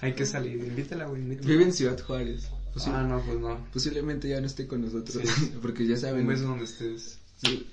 [0.00, 2.48] Hay que salir, invítala, güey, Vive en Ciudad Juárez.
[2.86, 3.66] Ah, no, pues no.
[3.72, 5.22] Posiblemente ya no esté con nosotros,
[5.62, 6.22] porque ya saben.
[6.22, 7.18] Un beso donde estés.
[7.42, 7.66] Sí,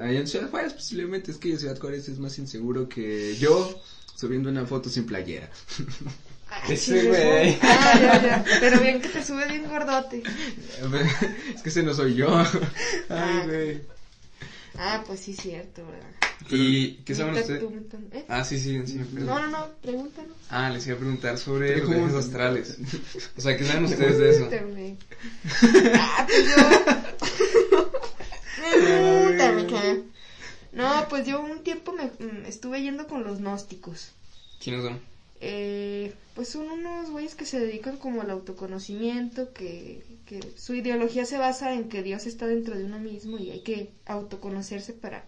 [0.00, 3.80] allá en Ciudad Juárez posiblemente, es que en Ciudad Juárez es más inseguro que yo
[4.16, 5.48] subiendo una foto sin playera.
[6.68, 7.58] Ese güey.
[7.62, 8.44] Ah, ya, ya.
[8.60, 10.22] Pero bien que te sube bien gordote.
[11.54, 12.36] es que ese no soy yo.
[12.38, 12.46] Ay,
[13.08, 13.42] ah.
[13.46, 13.82] güey.
[14.76, 16.08] Ah, pues sí, cierto, ¿verdad?
[16.50, 17.62] ¿Y qué saben ustedes?
[18.12, 18.24] ¿Eh?
[18.28, 19.00] Ah, sí, sí, sí.
[19.12, 20.36] No, no, no, pregúntanos.
[20.50, 22.78] Ah, les iba a preguntar sobre los viajes astrales.
[23.36, 24.48] O sea, ¿qué saben ustedes de eso?
[25.94, 26.92] ah, pues yo...
[30.72, 34.12] No, pues yo un tiempo me mm, estuve yendo con los gnósticos.
[34.62, 35.00] ¿Quiénes son?
[35.40, 41.26] Eh, pues son unos güeyes que se dedican como al autoconocimiento, que, que su ideología
[41.26, 45.24] se basa en que Dios está dentro de uno mismo y hay que autoconocerse para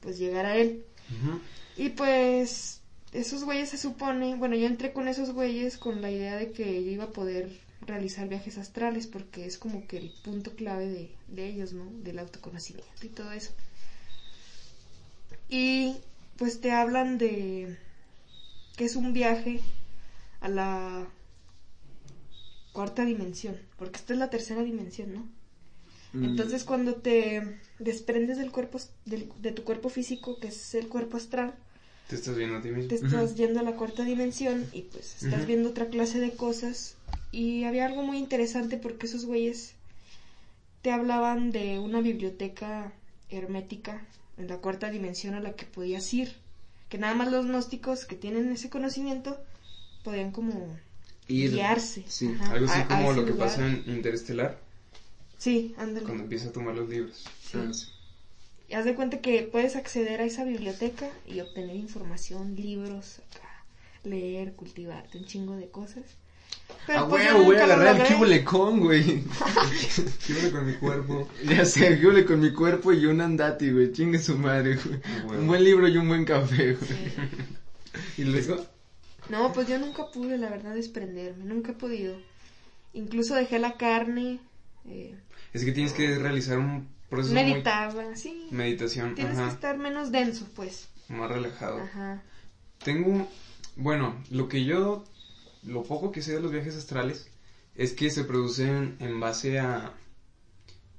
[0.00, 0.84] pues llegar a él.
[1.76, 2.80] Y pues
[3.12, 6.84] esos güeyes se supone, bueno, yo entré con esos güeyes con la idea de que
[6.84, 7.50] yo iba a poder
[7.82, 11.86] realizar viajes astrales porque es como que el punto clave de, de ellos, ¿no?
[12.02, 13.52] Del autoconocimiento y todo eso.
[15.48, 15.96] Y
[16.36, 17.76] pues te hablan de
[18.76, 19.60] que es un viaje
[20.40, 21.06] a la
[22.72, 25.39] cuarta dimensión, porque esta es la tercera dimensión, ¿no?
[26.12, 26.24] Mm.
[26.24, 31.16] Entonces cuando te desprendes del cuerpo, del- de tu cuerpo físico, que es el cuerpo
[31.16, 31.54] astral,
[32.08, 32.88] Te estás viendo a ti mismo.
[32.88, 36.96] te estás yendo a la cuarta dimensión y pues estás viendo otra clase de cosas.
[37.32, 39.74] Y había algo muy interesante porque esos güeyes
[40.82, 42.92] te hablaban de una biblioteca
[43.28, 44.04] hermética
[44.38, 46.34] en la cuarta dimensión a la que podías ir.
[46.88, 49.38] Que nada más los gnósticos que tienen ese conocimiento
[50.02, 50.76] podían como
[51.28, 51.52] Ir.
[51.52, 52.02] guiarse.
[52.08, 52.34] Sí.
[52.40, 53.48] ajá, Algo así a- a como ese lo que lugar.
[53.48, 54.58] pasa en Interestelar,
[55.40, 56.04] Sí, ándale.
[56.04, 57.24] cuando empieza a tomar los libros.
[57.54, 57.86] Ah, sí.
[58.68, 63.64] Y haz de cuenta que puedes acceder a esa biblioteca y obtener información, libros, acá,
[64.04, 66.04] leer, cultivarte, un chingo de cosas.
[66.88, 68.08] Ah, pues, huevo, voy a agarrar el logré.
[68.14, 69.24] kibulecón, güey.
[70.26, 71.28] Quiero con mi cuerpo.
[71.44, 73.92] Ya sé, kibule con mi cuerpo y un andati, güey.
[73.92, 75.00] Chingue su madre, güey.
[75.24, 75.40] Huevo.
[75.40, 76.90] Un buen libro y un buen café, güey.
[78.18, 78.64] Y luego,
[79.30, 82.14] No, pues yo nunca pude, la verdad, desprenderme, nunca he podido.
[82.92, 84.38] Incluso dejé la carne,
[84.88, 85.14] eh,
[85.52, 87.42] Es que tienes que realizar un proceso muy...
[87.44, 88.48] meditaba, sí.
[88.50, 90.88] Meditación, Tienes que estar menos denso, pues.
[91.08, 91.80] más relajado.
[91.80, 92.22] Ajá.
[92.84, 93.28] Tengo,
[93.76, 95.04] bueno, lo que yo,
[95.64, 97.28] lo poco que sé de los viajes astrales
[97.74, 99.92] es que se producen en base a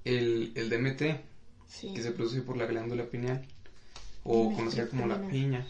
[0.06, 1.22] el, el DMT,
[1.68, 1.94] Sí.
[1.94, 3.46] que se produce por la glándula pineal,
[4.26, 5.66] o conocida como la piña.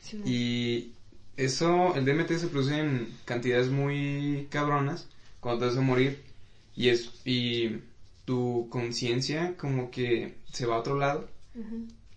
[0.00, 0.92] sí, Y
[1.36, 5.08] eso, el DMT se produce en cantidades muy cabronas
[5.40, 6.22] cuando te vas a morir
[6.76, 7.78] y es y
[8.26, 11.26] tu conciencia como que se va a otro lado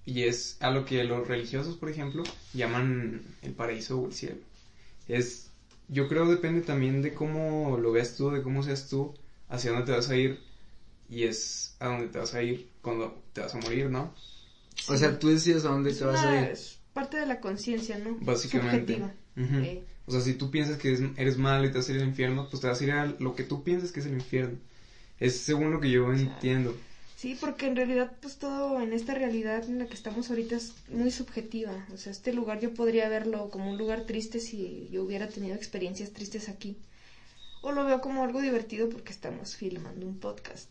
[0.05, 4.41] y es a lo que los religiosos, por ejemplo, llaman el paraíso o el cielo.
[5.07, 5.49] Es
[5.87, 9.13] yo creo depende también de cómo lo veas tú, de cómo seas tú,
[9.47, 10.39] hacia dónde te vas a ir
[11.09, 14.13] y es a dónde te vas a ir cuando te vas a morir, ¿no?
[14.87, 16.43] o sea, tú decides a dónde Es te vas a ir.
[16.51, 18.17] es parte de la conciencia, ¿no?
[18.21, 18.93] Básicamente.
[18.97, 19.13] Subjetiva.
[19.37, 19.63] Ujú.
[19.63, 21.99] Eh, O sea, si tú piensas que es- eres malo y te vas a ir
[22.01, 24.13] al infierno, pues te vas a ir a lo que tú piensas que es el
[24.13, 24.57] infierno.
[25.19, 26.75] Es según lo que yo entiendo.
[27.15, 30.73] Sí, porque en realidad, pues todo en esta realidad en la que estamos ahorita es
[30.87, 31.85] muy subjetiva.
[31.93, 35.55] O sea, este lugar yo podría verlo como un lugar triste si yo hubiera tenido
[35.55, 36.77] experiencias tristes aquí.
[37.61, 40.69] O lo veo como algo divertido porque estamos filmando un podcast.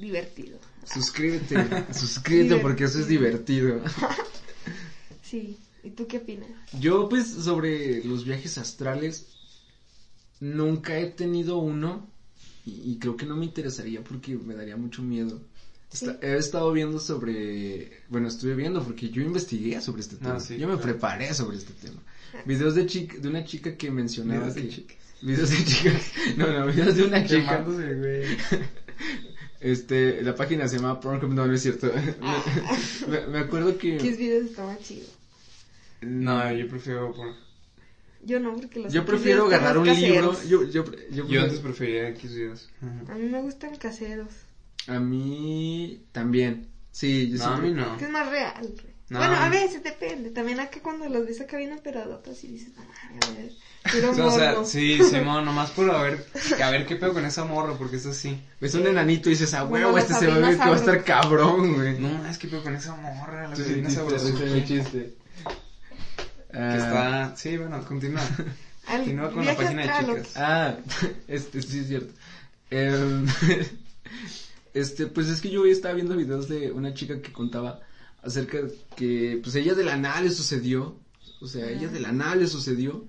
[0.00, 0.58] Divertido.
[0.92, 1.54] Suscríbete,
[1.94, 3.80] suscríbete porque eso es divertido.
[5.22, 5.56] Sí.
[5.84, 6.50] ¿Y tú qué opinas?
[6.80, 9.28] Yo, pues, sobre los viajes astrales,
[10.40, 12.10] nunca he tenido uno
[12.66, 15.40] y, y creo que no me interesaría porque me daría mucho miedo.
[16.22, 20.36] He estado viendo sobre, bueno, estuve viendo porque yo investigué sobre este tema.
[20.36, 20.92] Ah, sí, yo me claro.
[20.92, 22.00] preparé sobre este tema.
[22.46, 24.96] Videos de chica, de una chica que mencionaba Videos de chicas.
[25.20, 26.12] Videos de chicas.
[26.36, 27.66] No, no, videos de una chica.
[29.58, 31.90] Este, la página se llama Pornhub, no, no es cierto.
[33.08, 33.96] me, me acuerdo que...
[33.98, 35.10] ¿Qué videos estaban chidos?
[36.02, 37.34] No, yo prefiero por...
[38.22, 40.36] Yo no, porque los Yo prefiero agarrar un libro.
[40.44, 42.68] Yo, yo, yo, Yo antes prefería X videos.
[43.08, 44.30] A mí me gustan caseros.
[44.86, 46.66] A mí también.
[46.92, 47.96] Sí, yo No, a mí no.
[47.96, 48.60] Que es más real.
[48.60, 49.00] güey.
[49.08, 49.18] No.
[49.18, 50.30] Bueno, a veces depende.
[50.30, 53.52] También acá cuando los ves acá bien operadotas y dices, no mames, a ver.
[53.82, 56.24] Quiero O sea, o sea, sí, Simón, nomás por a ver,
[56.62, 58.40] a ver qué pedo con esa morra, porque es así.
[58.60, 60.74] Ves un enanito y dices, ah, Bueno, huevo, este se va a ver que va
[60.74, 61.98] a estar cabrón, güey.
[61.98, 63.96] No, es que pedo con esa morra, la Sí, sí,
[64.38, 65.14] sí, chiste.
[66.52, 68.22] Que Ah, está, sí, bueno, continúa.
[68.86, 70.36] Continúa con la página de chicas.
[70.36, 70.76] Ah,
[71.28, 72.12] este, sí es cierto.
[72.70, 73.26] Em,
[74.74, 77.80] este, pues es que yo hoy estaba viendo videos de una chica que contaba
[78.22, 80.96] acerca de que, pues ella de la nada le sucedió,
[81.40, 83.04] o sea, ella de la nada le sucedió,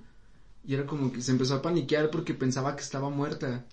[0.65, 3.65] y era como que se empezó a paniquear porque pensaba que estaba muerta.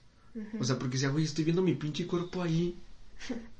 [0.61, 2.77] O sea, porque decía, güey, estoy viendo mi pinche cuerpo ahí.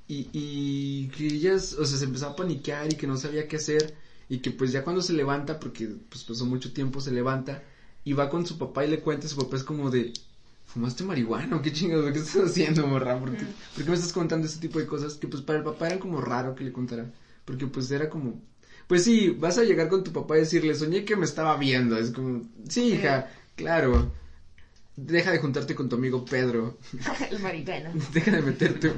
[0.07, 3.57] Y, y que ella, o sea, se empezó a paniquear y que no sabía qué
[3.57, 3.95] hacer.
[4.29, 7.63] Y que pues ya cuando se levanta, porque pues pasó mucho tiempo, se levanta
[8.05, 10.13] y va con su papá y le cuenta, su papá es como de,
[10.67, 11.61] ¿fumaste marihuana?
[11.63, 12.13] ¿Qué chingados?
[12.13, 13.19] ¿Qué estás haciendo, morra?
[13.19, 15.15] ¿Por qué, por qué me estás contando ese tipo de cosas?
[15.15, 17.11] Que pues para el papá era como raro que le contara.
[17.45, 18.41] Porque pues era como,
[18.87, 21.97] pues sí, vas a llegar con tu papá y decirle, soñé que me estaba viendo.
[21.97, 24.13] Es como, sí, hija, claro.
[24.97, 26.79] Deja de juntarte con tu amigo Pedro.
[27.31, 27.91] El marihuano.
[28.13, 28.93] Deja de meterte,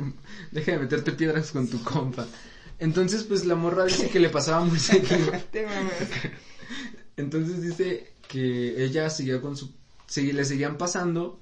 [0.51, 2.27] deja de meterte piedras con tu compa.
[2.81, 5.33] Entonces, pues la morra dice que le pasaba muy seguido.
[7.17, 9.71] Entonces dice que ella seguía con su,
[10.17, 11.39] le seguían pasando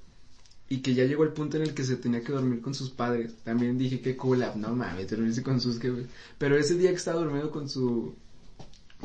[0.67, 2.89] y que ya llegó el punto en el que se tenía que dormir con sus
[2.89, 3.33] padres.
[3.43, 6.05] También dije que cool, no mames, dormirse con sus que
[6.37, 8.15] pero ese día que estaba durmiendo con su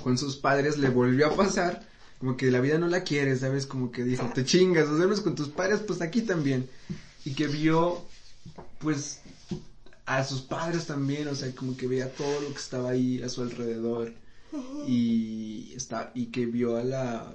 [0.03, 1.87] con sus padres le volvió a pasar
[2.19, 3.67] como que la vida no la quiere, ¿sabes?
[3.67, 6.69] Como que dijo, te chingas, duermes con tus padres, pues aquí también.
[7.25, 8.03] Y que vio
[8.79, 9.21] pues
[10.07, 13.29] a sus padres también, o sea, como que veía todo lo que estaba ahí a
[13.29, 14.13] su alrededor
[14.87, 17.35] y está y que vio a la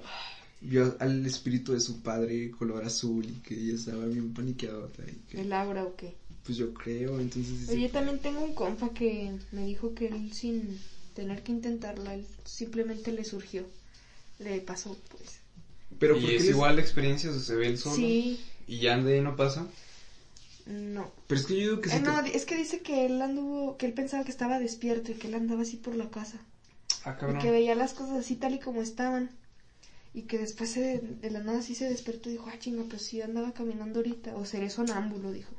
[0.60, 4.88] vio al espíritu de su padre color azul y que ella estaba bien paniqueada.
[5.32, 6.14] ¿El aura o qué?
[6.44, 7.68] Pues yo creo, entonces...
[7.68, 10.80] yo también tengo un compa que me dijo que él sin
[11.14, 13.66] tener que intentarla, él simplemente le surgió,
[14.38, 15.40] le pasó pues.
[15.98, 17.96] Pero ¿Y es igual la experiencia, se ve el solo?
[17.96, 18.40] Sí.
[18.66, 19.66] ¿Y ya de ahí no pasa?
[20.70, 21.12] No.
[21.26, 21.96] Pero es que yo digo que sí.
[21.96, 25.14] Eh, no, es que dice que él anduvo, que él pensaba que estaba despierto y
[25.14, 26.38] que él andaba así por la casa.
[27.04, 27.38] Ah, cabrón.
[27.38, 29.30] Y que veía las cosas así tal y como estaban.
[30.14, 33.20] Y que después de la nada sí se despertó y dijo, ah, chinga, pues sí
[33.20, 34.36] andaba caminando ahorita.
[34.36, 35.54] O seré sonámbulo, dijo.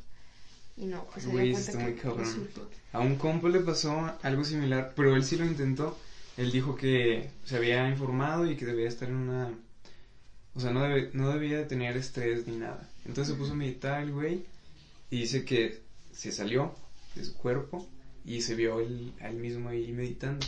[0.78, 2.50] Y no, pues se dio cuenta que cabrón.
[2.94, 5.98] A un compo le pasó algo similar, pero él sí lo intentó.
[6.38, 9.52] Él dijo que se había informado y que debía estar en una...
[10.54, 12.90] O sea, no, debe, no debía de tener estrés ni nada.
[13.06, 14.46] Entonces se puso a meditar el güey
[15.12, 16.74] y dice que se salió
[17.16, 17.88] de su cuerpo
[18.26, 20.46] y se vio él, él mismo ahí meditando.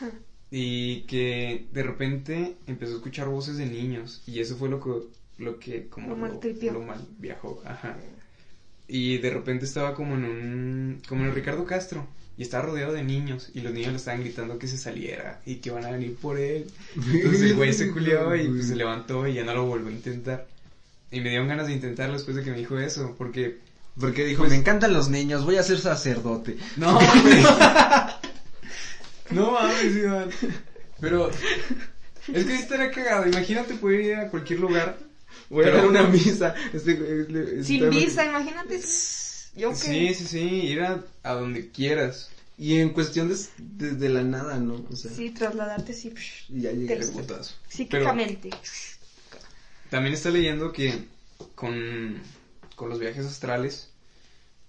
[0.48, 5.42] Y que de repente empezó a escuchar voces de niños y eso fue lo que,
[5.42, 6.38] lo que como lo, mal,
[6.72, 7.60] lo, mal viajó.
[7.66, 7.96] Ajá.
[8.86, 12.06] Y de repente estaba como en un, como en el Ricardo Castro
[12.38, 15.56] y estaba rodeado de niños y los niños le estaban gritando que se saliera y
[15.56, 16.70] que van a venir por él.
[16.94, 19.92] Entonces el güey se culió y pues se levantó y ya no lo volvió a
[19.92, 20.46] intentar.
[21.10, 23.58] Y me dieron ganas de intentarlo después de que me dijo eso, porque
[23.98, 26.56] porque dijo, pues me encantan los niños, voy a ser sacerdote.
[26.76, 27.00] No,
[29.30, 30.30] no mames, Iván.
[31.00, 33.26] Pero es que estaría cagado.
[33.26, 34.98] Imagínate poder ir a cualquier lugar.
[35.48, 36.54] Voy a dar una misa.
[36.72, 38.80] Este, este, Sin visa, imagínate.
[39.54, 42.30] Yo Sí, sí, sí, ir a, donde quieras.
[42.58, 44.84] Y en cuestión de, de, la nada, ¿no?
[44.90, 46.12] O sea, sí, trasladarte, sí.
[46.48, 47.00] Y ya llegué.
[47.68, 48.50] Psíquicamente.
[49.90, 51.04] también está leyendo que
[51.54, 52.20] con
[52.76, 53.90] con los viajes astrales,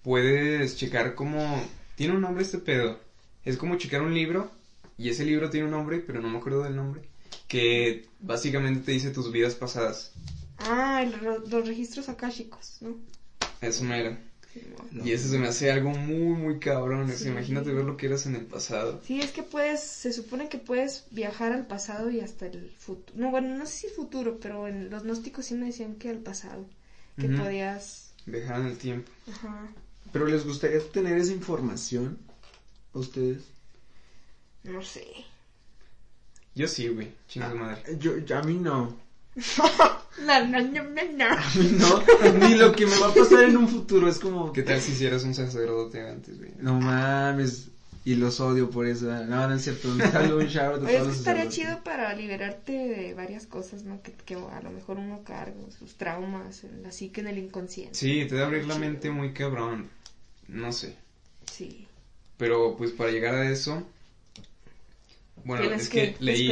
[0.01, 1.61] puedes checar como...
[1.95, 2.99] Tiene un nombre este pedo.
[3.45, 4.51] Es como checar un libro,
[4.97, 7.01] y ese libro tiene un nombre, pero no me acuerdo del nombre,
[7.47, 10.11] que básicamente te dice tus vidas pasadas.
[10.57, 11.05] Ah,
[11.47, 12.97] los registros akáshicos, ¿no?
[13.61, 14.19] Eso no era.
[15.03, 17.13] Y eso se me hace algo muy, muy cabrón.
[17.25, 19.01] imagínate ver lo que eras en el pasado.
[19.05, 23.19] Sí, es que puedes, se supone que puedes viajar al pasado y hasta el futuro.
[23.19, 26.17] No, bueno, no sé si futuro, pero en los gnósticos sí me decían que al
[26.17, 26.65] pasado
[27.19, 28.13] que podías...
[28.25, 29.11] Dejar en el tiempo.
[29.31, 29.67] Ajá.
[30.11, 32.17] Pero les gustaría tener esa información
[32.93, 33.43] a ustedes.
[34.63, 35.05] No sé.
[36.55, 37.13] Yo sí, güey.
[37.27, 37.83] Chinga madre.
[37.87, 38.97] Ah, yo, a mí no.
[40.25, 42.39] no, no, no, no, A mí no.
[42.39, 44.09] Ni lo que me va a pasar en un futuro.
[44.09, 44.51] Es como.
[44.51, 46.51] ¿Qué tal si hicieras un sacerdote antes, güey?
[46.59, 47.69] No mames.
[48.07, 49.07] Y los odio por eso.
[49.25, 49.89] No, no es cierto.
[49.89, 54.01] Un shower de todos estaría chido para liberarte de varias cosas, ¿no?
[54.01, 57.95] Que, que, a lo mejor uno carga, sus traumas, así que en el inconsciente.
[57.95, 59.89] Sí, te da abrir la mente muy cabrón.
[60.47, 60.95] No sé.
[61.51, 61.85] Sí.
[62.37, 63.85] Pero pues para llegar a eso.
[65.43, 66.47] Bueno, es que, leí,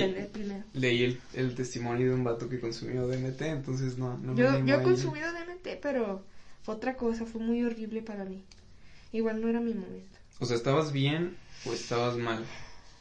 [0.74, 4.76] leí el, el, testimonio de un vato que consumió DMT, entonces no, no Yo, yo
[4.76, 6.22] he consumido DMT, pero
[6.64, 8.44] fue otra cosa, fue muy horrible para mí.
[9.14, 10.20] Igual no era mi momento.
[10.40, 12.46] O sea, ¿estabas bien o estabas mal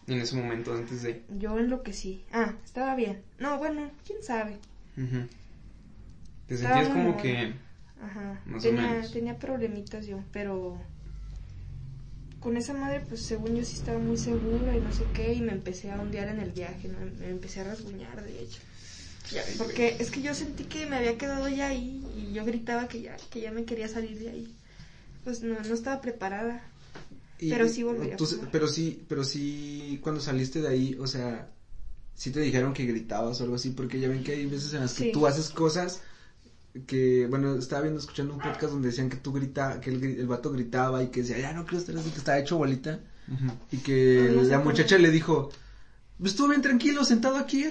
[0.06, 1.22] en ese momento antes de...?
[1.38, 2.24] Yo en lo que sí.
[2.32, 3.22] Ah, estaba bien.
[3.38, 4.58] No, bueno, quién sabe.
[6.46, 7.54] Te sentías como que...
[8.02, 8.40] Ajá.
[8.60, 10.78] tenía, tenía problemitas yo, pero
[12.40, 15.40] con esa madre, pues según yo sí estaba muy segura y no sé qué, y
[15.40, 16.98] me empecé a ondear en el viaje, ¿no?
[17.18, 18.60] me empecé a rasguñar, de hecho.
[19.56, 23.00] porque es que yo sentí que me había quedado ya ahí y yo gritaba que
[23.00, 24.54] ya, que ya me quería salir de ahí.
[25.24, 26.62] Pues no, no estaba preparada
[27.38, 28.16] pero sí volvería
[28.52, 31.50] Pero sí, pero sí, cuando saliste de ahí, o sea,
[32.14, 34.80] sí te dijeron que gritabas o algo así, porque ya ven que hay veces en
[34.80, 36.02] las que tú haces cosas
[36.86, 40.26] que, bueno, estaba viendo, escuchando un podcast donde decían que tú grita, que el, el
[40.26, 43.00] vato gritaba y que decía, ya no quiero estar así, que estaba hecho bolita,
[43.70, 45.50] y que la muchacha le dijo,
[46.22, 47.64] estuve bien tranquilo, sentado aquí,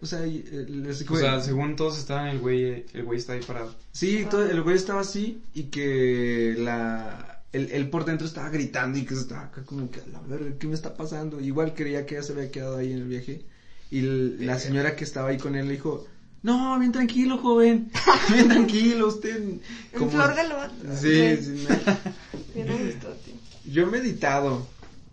[0.00, 3.74] o sea, o sea, según todos estaban, el güey, el güey está ahí parado.
[3.92, 9.04] Sí, todo, el güey estaba así y que la, él, por dentro estaba gritando y
[9.04, 11.40] que estaba acá como que, a la verga, ¿qué me está pasando?
[11.40, 13.44] Igual creía que ya se había quedado ahí en el viaje.
[13.90, 16.06] Y la señora que estaba ahí con él le dijo,
[16.42, 17.90] no, bien tranquilo, joven,
[18.32, 19.60] bien tranquilo, usted.
[19.96, 20.10] Como...
[20.10, 20.74] flor de loto.
[20.96, 21.66] Sí, sí.
[23.70, 24.66] Yo he meditado,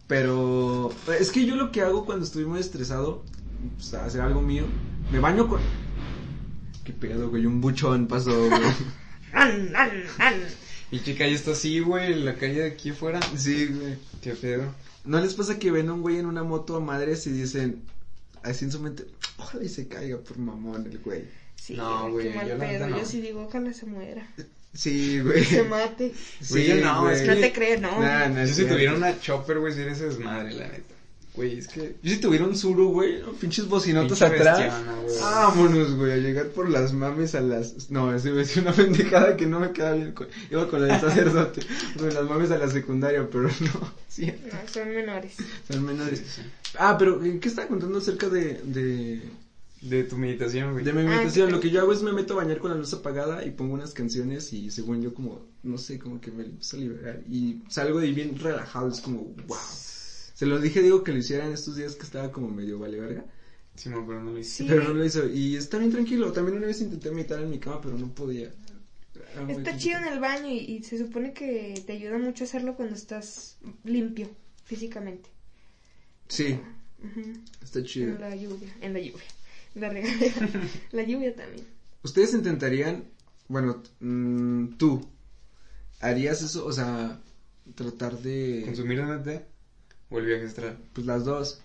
[0.07, 3.23] pero es que yo lo que hago cuando estoy muy estresado,
[3.77, 4.65] o sea, hacer algo mío,
[5.09, 5.61] me baño con,
[6.83, 8.61] qué pedo, güey, un buchón pasó, güey.
[10.91, 13.19] Y qué calle está así, güey, en la calle de aquí afuera.
[13.37, 13.95] Sí, güey.
[14.21, 14.63] Qué pedo.
[15.05, 17.81] ¿No les pasa que ven a un güey en una moto a madres y dicen,
[18.43, 19.05] así en su mente,
[19.37, 21.23] ojalá y se caiga por mamón el güey?
[21.55, 22.87] Sí, No, güey, güey, qué mal yo pedo.
[22.87, 22.97] no.
[22.99, 24.27] Yo sí digo, ojalá se muera.
[24.73, 25.43] Sí, güey.
[25.45, 26.13] Se mate.
[26.49, 27.99] Güey, yo no, es No que- te crees, no.
[28.01, 30.95] Nah, nah, Yo si tuviera una chopper, güey, sería ese desmadre, la neta.
[31.33, 31.95] Güey, es que.
[32.03, 34.59] Yo si tuviera un suru, güey, pinches bocinotas Pinche atrás.
[34.59, 35.17] bestiona, güey.
[35.19, 37.89] Vámonos, güey, a llegar por las mames a las...
[37.89, 40.11] No, ese iba a decir una pendejada que no me queda bien.
[40.11, 41.61] con- Iba con la del sacerdote.
[41.97, 43.93] Con las mames a la secundaria, pero no.
[44.09, 45.35] Sí, No, son menores.
[45.69, 46.21] son menores.
[46.77, 48.59] Ah, pero ¿en qué estaba contando acerca de...
[48.65, 49.21] de...
[49.81, 50.85] De tu meditación, güey.
[50.85, 52.77] De mi Ah, meditación, lo que yo hago es me meto a bañar con la
[52.77, 56.43] luz apagada y pongo unas canciones y según yo como, no sé, como que me
[56.43, 59.57] empiezo a liberar y salgo de ahí bien relajado, es como, wow.
[60.41, 62.99] Se lo dije, digo que lo hiciera en estos días que estaba como medio vale
[62.99, 63.23] verga,
[63.75, 64.63] Sí, no, pero no lo hice.
[64.63, 64.65] Sí.
[64.67, 66.31] pero no lo hizo y está bien tranquilo.
[66.31, 68.51] También una vez intenté meditar en mi cama, pero no podía.
[69.37, 72.75] Ah, Está chido en el baño y, y se supone que te ayuda mucho hacerlo
[72.75, 74.31] cuando estás limpio
[74.65, 75.29] físicamente.
[76.27, 76.59] Sí,
[77.61, 78.15] está chido.
[78.15, 79.27] En la lluvia, en la lluvia.
[79.75, 80.49] La regadera.
[80.91, 81.67] la lluvia también.
[82.01, 83.03] ¿Ustedes intentarían,
[83.47, 85.07] bueno, mm, tú,
[85.99, 87.21] harías eso, o sea,
[87.75, 89.50] tratar de, ¿Consumir DMT
[90.11, 90.77] o el viaje astral?
[90.93, 91.61] pues las dos,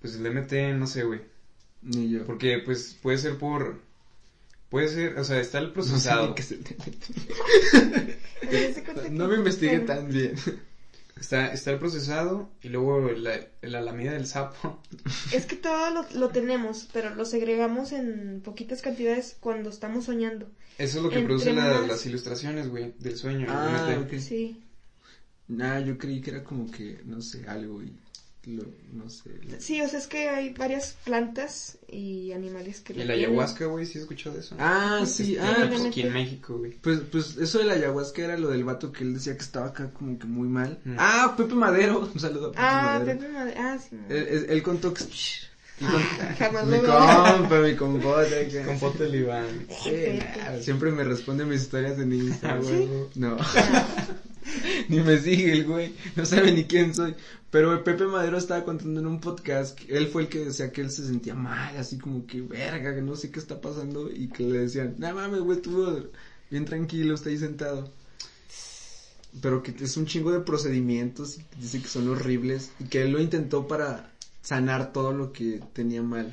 [0.00, 1.20] Pues el DMT, no sé, güey.
[1.82, 2.24] ni yo.
[2.26, 3.80] Porque, pues, puede ser por.
[4.68, 6.34] Puede ser, o sea, está el No sé procesado.
[6.36, 6.44] el
[9.16, 10.34] No me investigué tan bien.
[11.18, 14.80] Está, está el procesado y luego la, la lamida del sapo.
[15.32, 20.46] Es que todo lo, lo tenemos, pero lo segregamos en poquitas cantidades cuando estamos soñando.
[20.78, 23.46] Eso es lo que Entre produce la- más- las ilustraciones, güey, del sueño.
[23.48, 23.98] Ah.
[24.18, 24.62] Sí.
[25.48, 27.92] Nah, yo creí que era como que, no sé, algo y
[28.50, 29.30] lo, no sé.
[29.42, 33.66] lo- Sí, o sea, es que hay varias plantas y animales que Y la ayahuasca,
[33.66, 34.54] güey, ¿sí has escuchado de eso?
[34.58, 35.70] Ah, sí, Este, ah.
[35.86, 36.72] Aquí en México, güey.
[36.80, 39.66] pues, pues eso de la ayahuasca era lo del vato que él decía que estaba
[39.66, 40.78] acá como que muy mal.
[40.84, 40.96] Mm.
[40.98, 43.20] Ah, Pepe Madero, un saludo a Pepe Ah, Madero.
[43.20, 43.54] Pepe Madre.
[43.58, 43.96] Ah, sí.
[44.08, 45.04] Él, él- él contó que...
[46.38, 48.48] Jamás mi compa, mi compote.
[48.50, 49.66] que- Compote el Iván.
[49.84, 50.18] Sí,
[50.62, 52.60] siempre me responde mis historias en Instagram.
[52.62, 53.10] Ah, huevo.
[53.14, 53.36] No.
[54.90, 55.94] ni me sigue el güey.
[56.16, 57.14] No sabe ni quién soy.
[57.50, 59.78] Pero Pepe Madero estaba contando en un podcast.
[59.78, 62.94] que Él fue el que decía que él se sentía mal, así como que verga,
[62.94, 64.10] que no sé qué está pasando.
[64.10, 66.10] Y que le decían, no mames, güey, estuvo
[66.50, 67.90] bien tranquilo, está ahí sentado.
[69.42, 71.38] Pero que es un chingo de procedimientos.
[71.38, 72.72] Y dice que son horribles.
[72.80, 74.12] Y que él lo intentó para
[74.42, 76.32] sanar todo lo que tenía mal.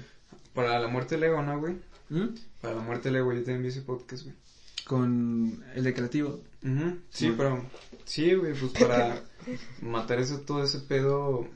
[0.53, 1.75] Para la muerte del ego, ¿no, güey?
[2.09, 2.35] ¿Mm?
[2.61, 4.35] Para la muerte del ego, yo también vi ese podcast, güey.
[4.87, 6.41] Con el de creativo.
[6.63, 7.33] Ujú, Sí, Sí.
[7.37, 7.65] pero...
[8.05, 9.21] Sí, güey, pues para
[9.81, 11.47] matar eso, todo ese pedo...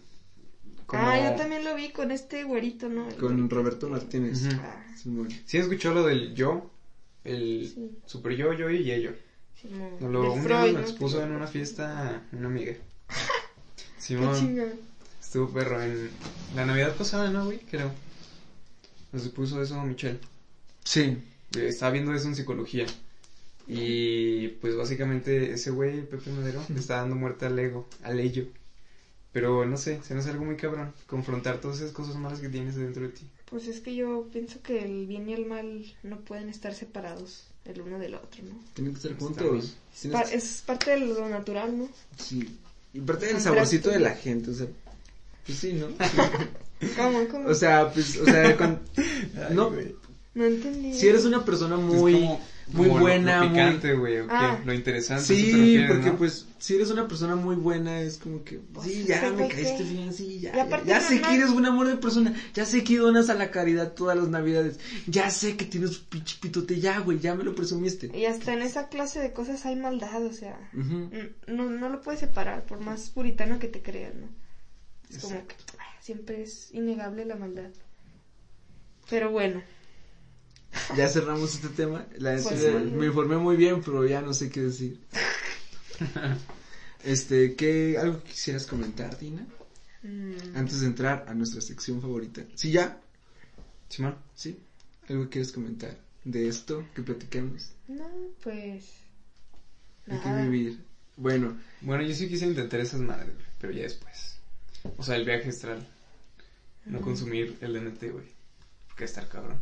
[0.88, 1.04] Como...
[1.04, 3.08] Ah, yo también lo vi con este güerito, ¿no?
[3.20, 3.48] Con.
[3.50, 4.48] Roberto Martínez.
[4.48, 4.56] Ujú.
[4.60, 5.30] Ah, Simón.
[5.46, 6.72] Sí, escuchó lo del yo,
[7.24, 7.92] el Sí.
[8.08, 9.14] super yo, yo y ello.
[9.62, 9.92] Simón.
[10.00, 10.74] Nos lo un día ¿no?
[10.74, 12.74] me expuso en una fiesta una amiga.
[14.00, 14.74] Simón,
[15.22, 16.10] estuvo perro en
[16.56, 17.60] la Navidad pasada, ¿no, güey?
[17.60, 17.92] Creo.
[19.12, 20.20] Nos expuso eso Michelle.
[20.84, 21.18] Sí.
[21.56, 22.88] Eh, Estaba viendo eso en psicología.
[23.70, 28.46] Y pues básicamente ese güey, Pepe Madero, le está dando muerte al ego, al ello.
[29.32, 30.92] Pero no sé, se me hace algo muy cabrón.
[31.06, 33.28] Confrontar todas esas cosas malas que tienes dentro de ti.
[33.46, 37.44] Pues es que yo pienso que el bien y el mal no pueden estar separados
[37.66, 38.60] el uno del otro, ¿no?
[38.74, 39.78] Tienen que estar juntos.
[40.12, 41.90] pa- es parte de lo natural, ¿no?
[42.18, 42.58] Sí.
[42.94, 44.68] Y parte del saborcito de la gente, o sea.
[45.46, 45.88] Pues sí, ¿no?
[46.98, 47.28] ¿Cómo?
[47.28, 47.50] ¿Cómo?
[47.50, 48.80] o sea, pues, o sea, con-
[49.52, 49.72] no,
[50.34, 50.94] no entendí.
[50.94, 52.42] si eres una persona muy, Es como-
[52.74, 54.18] muy como buena, lo, picante, güey.
[54.30, 54.60] Ah.
[54.64, 55.22] Lo interesante.
[55.22, 56.18] ¿a eso te Sí, refieres, porque no?
[56.18, 59.84] pues, si eres una persona muy buena, es como que, Pues, sí, ya me caíste
[59.84, 63.30] bien, sí, ya, ya sé que eres un amor de persona, ya sé que donas
[63.30, 67.20] a la caridad todas las navidades, ya sé que tienes un pinche pitote, ya, güey,
[67.20, 68.10] ya me lo presumiste.
[68.18, 72.02] Y hasta en esa clase de cosas hay maldad, o sea, n- no, no lo
[72.02, 74.30] puedes separar, por más puritano que te creas, ¿no?
[75.10, 77.70] Es como que ah, siempre es innegable la maldad.
[79.10, 79.64] Pero bueno,
[80.96, 82.06] Ya cerramos este tema.
[82.18, 82.68] La Pues sí.
[82.70, 85.00] me informé muy bien, pero ya no sé qué decir.
[87.04, 89.46] este, ¿qué algo que quisieras comentar, Dina?
[90.04, 92.44] mm, Antes de entrar a nuestra sección favorita.
[92.56, 93.00] Sí, ya.
[93.90, 94.16] Simón.
[94.36, 94.60] Sí.
[95.10, 97.72] ¿Algo que quieres comentar de esto que platicamos?
[97.88, 98.08] no,
[98.44, 98.86] pues...
[100.08, 100.44] Hay que nada.
[100.44, 100.84] vivir.
[101.18, 104.38] Bueno, Bueno, yo sí quise intentar esas madres, güey, pero ya después.
[104.98, 105.86] O sea, el viaje astral.
[106.86, 107.08] No Ujú.
[107.10, 108.26] consumir el DMT, güey.
[108.88, 109.60] Porque estar cabrón.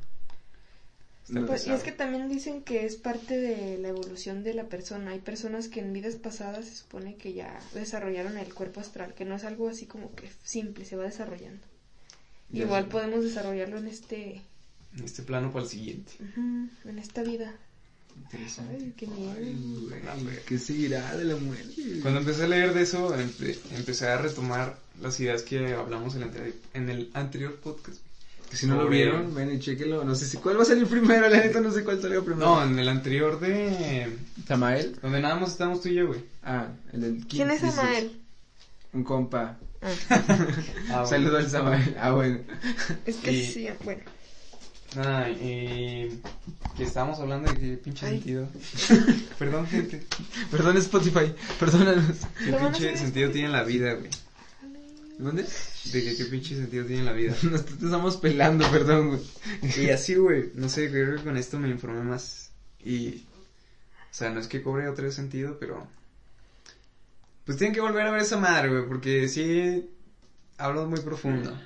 [1.28, 4.64] Está Pues, y es que también dicen que es parte de la evolución de la
[4.66, 5.12] persona.
[5.12, 9.26] Hay personas que en vidas pasadas se supone que ya desarrollaron el cuerpo astral, que
[9.26, 11.66] no es algo así como que simple, se va desarrollando.
[12.50, 12.90] Ya Igual sé.
[12.92, 14.42] podemos desarrollarlo en este
[14.98, 16.14] en este plano para el siguiente.
[16.22, 17.54] Ujú, en esta vida.
[18.16, 18.78] Interesante.
[18.80, 19.34] Ay, qué miedo.
[19.38, 22.00] Ay, güey, ¿Qué seguirá de la muerte?
[22.02, 26.24] Cuando empecé a leer de eso, empe- empecé a retomar las ideas que hablamos en
[26.24, 28.00] el, en el anterior podcast.
[28.50, 30.04] Que si no lo vieron, ven y chequenlo.
[30.06, 32.46] No sé si cuál va a salir primero, la neta no sé cuál salió primero.
[32.46, 34.08] No, en el anterior de...
[34.48, 34.98] Samael.
[35.02, 36.22] Donde nada más estábamos tú y yo, güey.
[36.44, 38.22] Ah, el del ¿Quién es Dices, Amael?
[38.94, 39.58] Un compa.
[40.90, 41.96] Ah, Saludo al Samael.
[42.00, 42.40] Ah, bueno.
[43.06, 44.02] Es que Y- sí, bueno.
[44.96, 46.22] Nada, y...
[46.78, 48.14] Que estábamos hablando de qué pinche Ay.
[48.14, 48.48] sentido.
[49.40, 50.04] Perdón, gente.
[50.50, 52.06] Perdón Spotify, perdónanos.
[52.40, 54.10] ¿Qué pinche sentido tiene la vida, güey?
[55.18, 55.44] ¿Dónde?
[55.44, 57.36] De que qué pinche sentido tiene la vida.
[57.44, 59.22] Nos te estamos pelando, perdón, güey.
[59.78, 62.52] Y así, güey, no sé, creo que con esto me informé más.
[62.84, 63.26] Y,
[64.12, 65.88] o sea, no es que cobre otro sentido, pero...
[67.46, 69.90] Pues tienen que volver a ver esa madre, güey, porque sí
[70.58, 71.58] hablo muy profundo.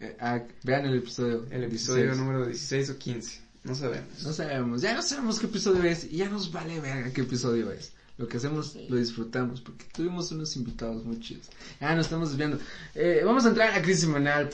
[0.00, 1.46] Eh, ah, vean el episodio.
[1.50, 2.18] El episodio 16.
[2.18, 4.22] número 16 o 15, no sabemos.
[4.22, 7.70] No sabemos, ya no sabemos qué episodio es y ya nos vale verga qué episodio
[7.70, 7.92] es.
[8.20, 11.46] Lo que hacemos lo disfrutamos porque tuvimos unos invitados muy chidos.
[11.80, 12.58] Ya nos estamos desviando.
[12.94, 14.50] Eh, vamos a entrar a crisis semanal.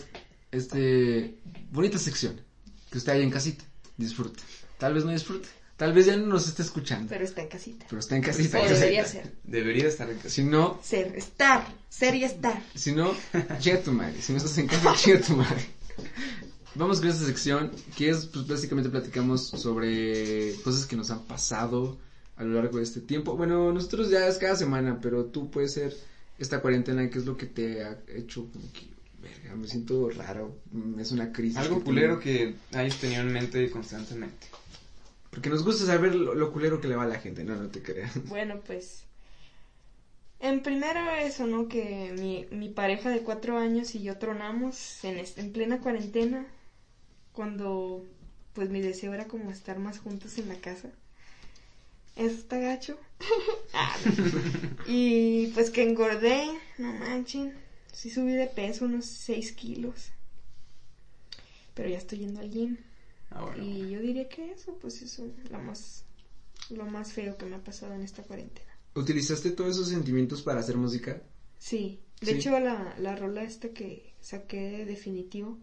[0.53, 1.35] Este,
[1.73, 2.41] bonita sección.
[2.93, 3.65] Que usted ahí en casita
[3.97, 4.41] disfrute.
[4.79, 5.49] Tal vez no disfrute.
[5.77, 7.09] Tal vez ya no nos esté escuchando.
[7.09, 7.87] Pero está en casita.
[7.91, 8.59] Pero está en casita.
[8.59, 9.33] Debería ser.
[9.43, 10.31] Debería estar en casa.
[10.31, 11.67] Si no, Ser, estar.
[11.89, 12.63] Ser y estar.
[12.77, 13.17] Si no,
[13.59, 14.23] chica tu madre.
[14.23, 15.67] Si no estás en casa, chica tu madre.
[16.77, 21.99] Vamos con esta sección que es, pues básicamente platicamos sobre cosas que nos han pasado
[22.37, 23.37] a lo largo de este tiempo.
[23.37, 25.97] Bueno, nosotros ya es cada semana, pero tú puedes ser
[26.39, 28.87] esta cuarentena, ¿qué es lo que te ha hecho como que,
[29.23, 31.57] verga, me siento raro, mm, es una crisis.
[31.57, 32.55] Algo que culero tengo.
[32.71, 34.47] que hayas tenido en mente constantemente.
[35.31, 37.69] Porque nos gusta saber lo, lo culero que le va a la gente, no, no
[37.69, 38.13] te creas.
[38.29, 39.03] Bueno, pues.
[40.39, 41.67] En primero eso, ¿no?
[41.69, 46.47] Que mi, mi pareja de cuatro años y yo tronamos en, est- en plena cuarentena.
[47.33, 48.05] Cuando,
[48.53, 50.91] pues mi deseo era como estar más juntos en la casa.
[52.17, 52.99] Eso está gacho.
[53.79, 54.13] Ah, no.
[54.87, 56.47] y pues que engordé,
[56.79, 57.53] no manchen.
[57.93, 60.11] Sí subí de peso unos 6 kilos.
[61.75, 62.79] Pero ya estoy yendo al gym.
[63.31, 63.63] Ah, bueno.
[63.63, 66.05] Y yo diría que eso, pues eso, lo más,
[66.71, 68.73] lo más feo que me ha pasado en esta cuarentena.
[68.95, 71.21] ¿Utilizaste todos esos sentimientos para hacer música?
[71.59, 72.39] Sí, de Sí.
[72.39, 75.59] hecho la, la rola esta que saqué de definitivo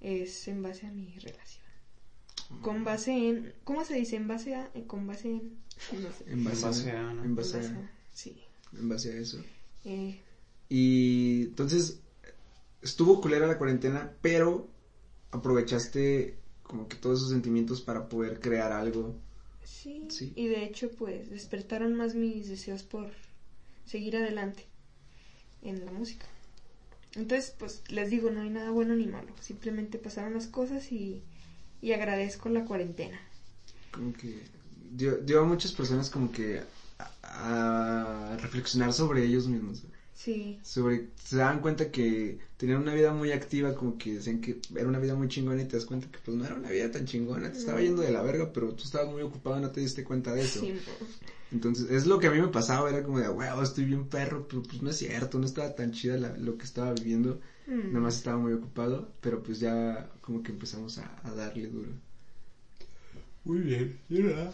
[0.00, 1.65] es en base a mi relación.
[2.62, 4.16] Con base en, ¿cómo se dice?
[4.16, 5.58] En base a, eh, con base en,
[6.00, 6.24] no sé.
[6.30, 7.24] En base, En base a, ¿no?
[7.24, 8.36] en base En base a- a- sí.
[8.72, 9.38] en base a eso.
[9.84, 10.20] Eh,
[10.68, 12.00] Y entonces
[12.82, 14.68] estuvo culera la cuarentena, pero
[15.30, 19.14] aprovechaste como que todos esos sentimientos para poder crear algo.
[19.64, 20.32] sí, Sí.
[20.36, 23.10] y de hecho pues despertaron más mis deseos por
[23.84, 24.64] seguir adelante
[25.62, 26.26] en la música.
[27.16, 31.22] Entonces, pues les digo, no hay nada bueno ni malo, simplemente pasaron las cosas y,
[31.86, 33.20] y agradezco la cuarentena.
[33.90, 34.42] Como que
[34.90, 36.62] dio, dio a muchas personas como que
[37.22, 39.82] a, a reflexionar sobre ellos mismos.
[40.14, 44.58] Sí, Sobre, se daban cuenta que tenían una vida muy activa, como que decían que
[44.76, 46.90] era una vida muy chingona y te das cuenta que pues no era una vida
[46.90, 49.70] tan chingona, te estaba yendo de la verga, pero tú estabas muy ocupado y no
[49.72, 50.60] te diste cuenta de eso.
[50.60, 50.72] sí,
[51.52, 54.46] Entonces, es lo que a mí me pasaba, era como de, wow, estoy bien perro,
[54.48, 57.88] pero pues no es cierto, no estaba tan chida la- lo que estaba viviendo, Mm.
[57.88, 61.90] nada más estaba muy ocupado, pero pues ya como que empezamos a, a darle duro.
[63.44, 64.52] Muy bien, mira.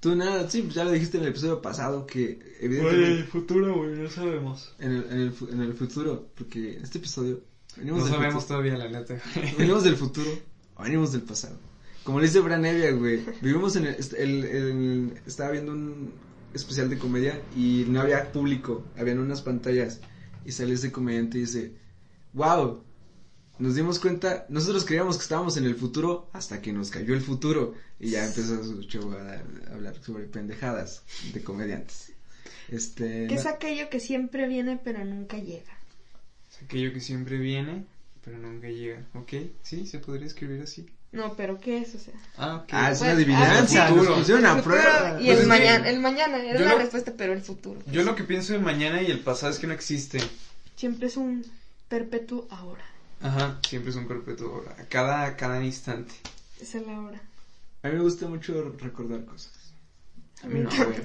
[0.00, 3.96] Tú nada, sí, pues ya lo dijiste en el episodio pasado que evidentemente futuro, güey,
[3.96, 4.74] no sabemos.
[4.78, 7.40] en, el, en, el, en el futuro, porque en este episodio
[7.76, 9.20] venimos No del sabemos futuro, todavía, la neta.
[9.58, 10.30] venimos del futuro
[10.76, 11.58] o venimos del pasado.
[12.02, 16.12] Como le dice Bran Evia, güey, vivimos en el, el- el- estaba viendo un
[16.54, 20.00] especial de comedia y no había público, habían unas pantallas
[20.46, 21.74] y sale ese comediante y dice,
[22.32, 22.82] wow,
[23.58, 27.20] nos dimos cuenta, nosotros creíamos que estábamos en el futuro hasta que nos cayó el
[27.20, 29.34] futuro y ya empezó su show a,
[29.70, 31.02] a hablar sobre pendejadas
[31.34, 32.12] de comediantes.
[32.70, 35.76] Este, ¿Qué es aquello que siempre viene pero nunca llega?
[36.50, 37.84] Es aquello que siempre viene,
[38.24, 39.04] pero nunca llega.
[39.14, 39.32] ¿Ok?
[39.62, 40.86] Sí, se podría escribir así.
[41.12, 41.94] No, pero ¿qué es?
[41.96, 42.68] O sea, Ah, ok.
[42.70, 45.18] Ah, es Pues, una adivinanza, ah, nos pusieron a prueba.
[45.20, 47.80] y Pues el que mañana, el mañana era yo la lo- respuesta, pero el futuro.
[47.90, 50.20] Yo lo que pienso de mañana y el pasado es que no existe.
[50.76, 51.44] Siempre es un
[51.90, 52.84] perpetuo ahora.
[53.20, 54.76] Ajá, siempre es un perpetuo ahora.
[54.78, 56.14] A cada, a cada instante.
[56.58, 57.20] Esa es la hora.
[57.82, 59.52] A mí me gusta mucho recordar cosas.
[60.42, 61.00] A mí no, Me güey.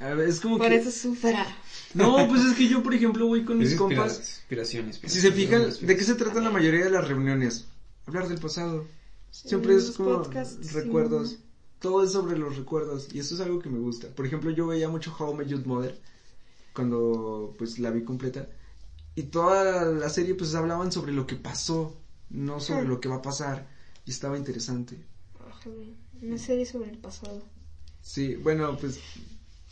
[0.00, 0.76] A ver, es como Por que...
[0.76, 1.46] eso sufra.
[1.94, 4.18] No, pues es que yo, por ejemplo, voy con mis compas.
[4.18, 5.22] inspiración, inspiración.
[5.22, 5.70] Si se fijan.
[5.86, 7.66] ¿de qué se tratan la mayoría de las reuniones?
[8.06, 8.86] Hablar del pasado.
[9.30, 11.30] Siempre es como podcasts, recuerdos.
[11.30, 11.38] sí.
[11.78, 13.08] Todo es sobre los recuerdos.
[13.12, 14.08] Y eso es algo que me gusta.
[14.08, 16.00] Por ejemplo, yo veía mucho How I Met Your Mother.
[16.72, 18.48] Cuando pues la vi completa.
[19.14, 21.98] Y toda la serie pues hablaban sobre lo que pasó.
[22.30, 22.88] No sobre Hmm.
[22.88, 23.68] lo que va a pasar.
[24.04, 24.96] y estaba interesante.
[26.20, 27.40] Una serie sobre el pasado.
[28.00, 28.98] Sí, bueno, pues,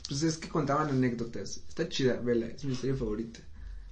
[0.09, 1.61] pues es que contaban anécdotas.
[1.69, 3.41] Está chida, vela, es mi serie favorita.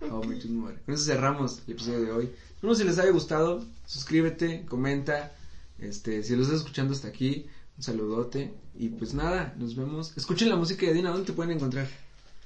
[0.03, 2.31] Oh, Con eso cerramos el episodio de hoy.
[2.63, 5.33] Bueno, si les haya gustado, suscríbete, comenta.
[5.81, 7.47] Este, si los estás escuchando hasta aquí,
[7.77, 8.55] un saludote.
[8.77, 10.13] Y pues nada, nos vemos.
[10.17, 11.89] Escuchen la música de Dina, ¿dónde te pueden encontrar?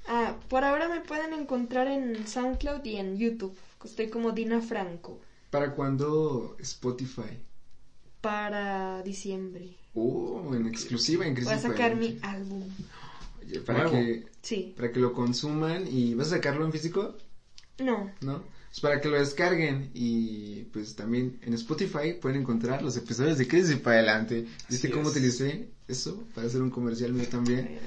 [0.06, 3.56] Ah, por ahora me pueden encontrar en SoundCloud y en YouTube.
[3.84, 5.20] Estoy como Dina Franco.
[5.50, 7.38] ¿Para cuándo Spotify?
[8.20, 9.76] Para diciembre.
[9.94, 12.62] Oh, en exclusiva, en Voy a sacar mi álbum.
[13.40, 14.72] Oye, para que, sí.
[14.76, 17.16] para que lo consuman y ¿vas a sacarlo en físico?
[17.78, 18.10] No.
[18.20, 18.42] ¿No?
[18.68, 23.46] Pues para que lo descarguen y pues también en Spotify pueden encontrar los episodios de
[23.46, 24.46] Crisis para adelante.
[24.70, 27.78] ¿Viste cómo utilicé eso para hacer un comercial mío también?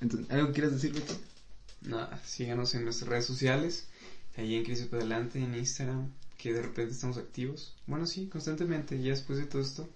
[0.00, 1.14] Entonces, ¿Algo quieres decir, Beto?
[1.84, 3.86] Nada, síganos en nuestras redes sociales,
[4.36, 7.74] ahí en Crisis para adelante, en Instagram, que de repente estamos activos.
[7.86, 9.88] Bueno, sí, constantemente, ya después de todo esto.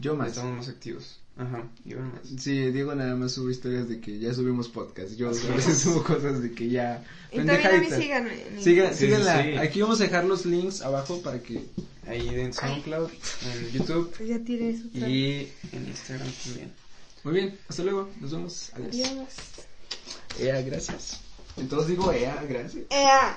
[0.00, 0.28] Yo más.
[0.28, 1.20] Estamos más activos.
[1.36, 2.20] Ajá, yo más.
[2.38, 5.14] Sí, Diego nada más sube historias de que ya subimos podcast.
[5.16, 7.04] Yo a veces subo cosas de que ya.
[7.32, 7.88] Y también
[8.60, 8.94] sigan.
[8.94, 9.60] síganla.
[9.60, 11.64] Aquí vamos a dejar los links abajo para que.
[12.06, 14.12] Ahí en SoundCloud, en YouTube.
[14.16, 14.84] Pues ya tiré eso.
[14.94, 16.72] Y en Instagram también.
[17.22, 18.08] Muy bien, hasta luego.
[18.20, 18.72] Nos vemos.
[18.74, 18.96] Adiós.
[20.38, 20.64] Adiós.
[20.64, 21.27] Gracias.
[21.58, 22.84] Entonces digo ea, gracias.
[22.90, 23.36] Ea.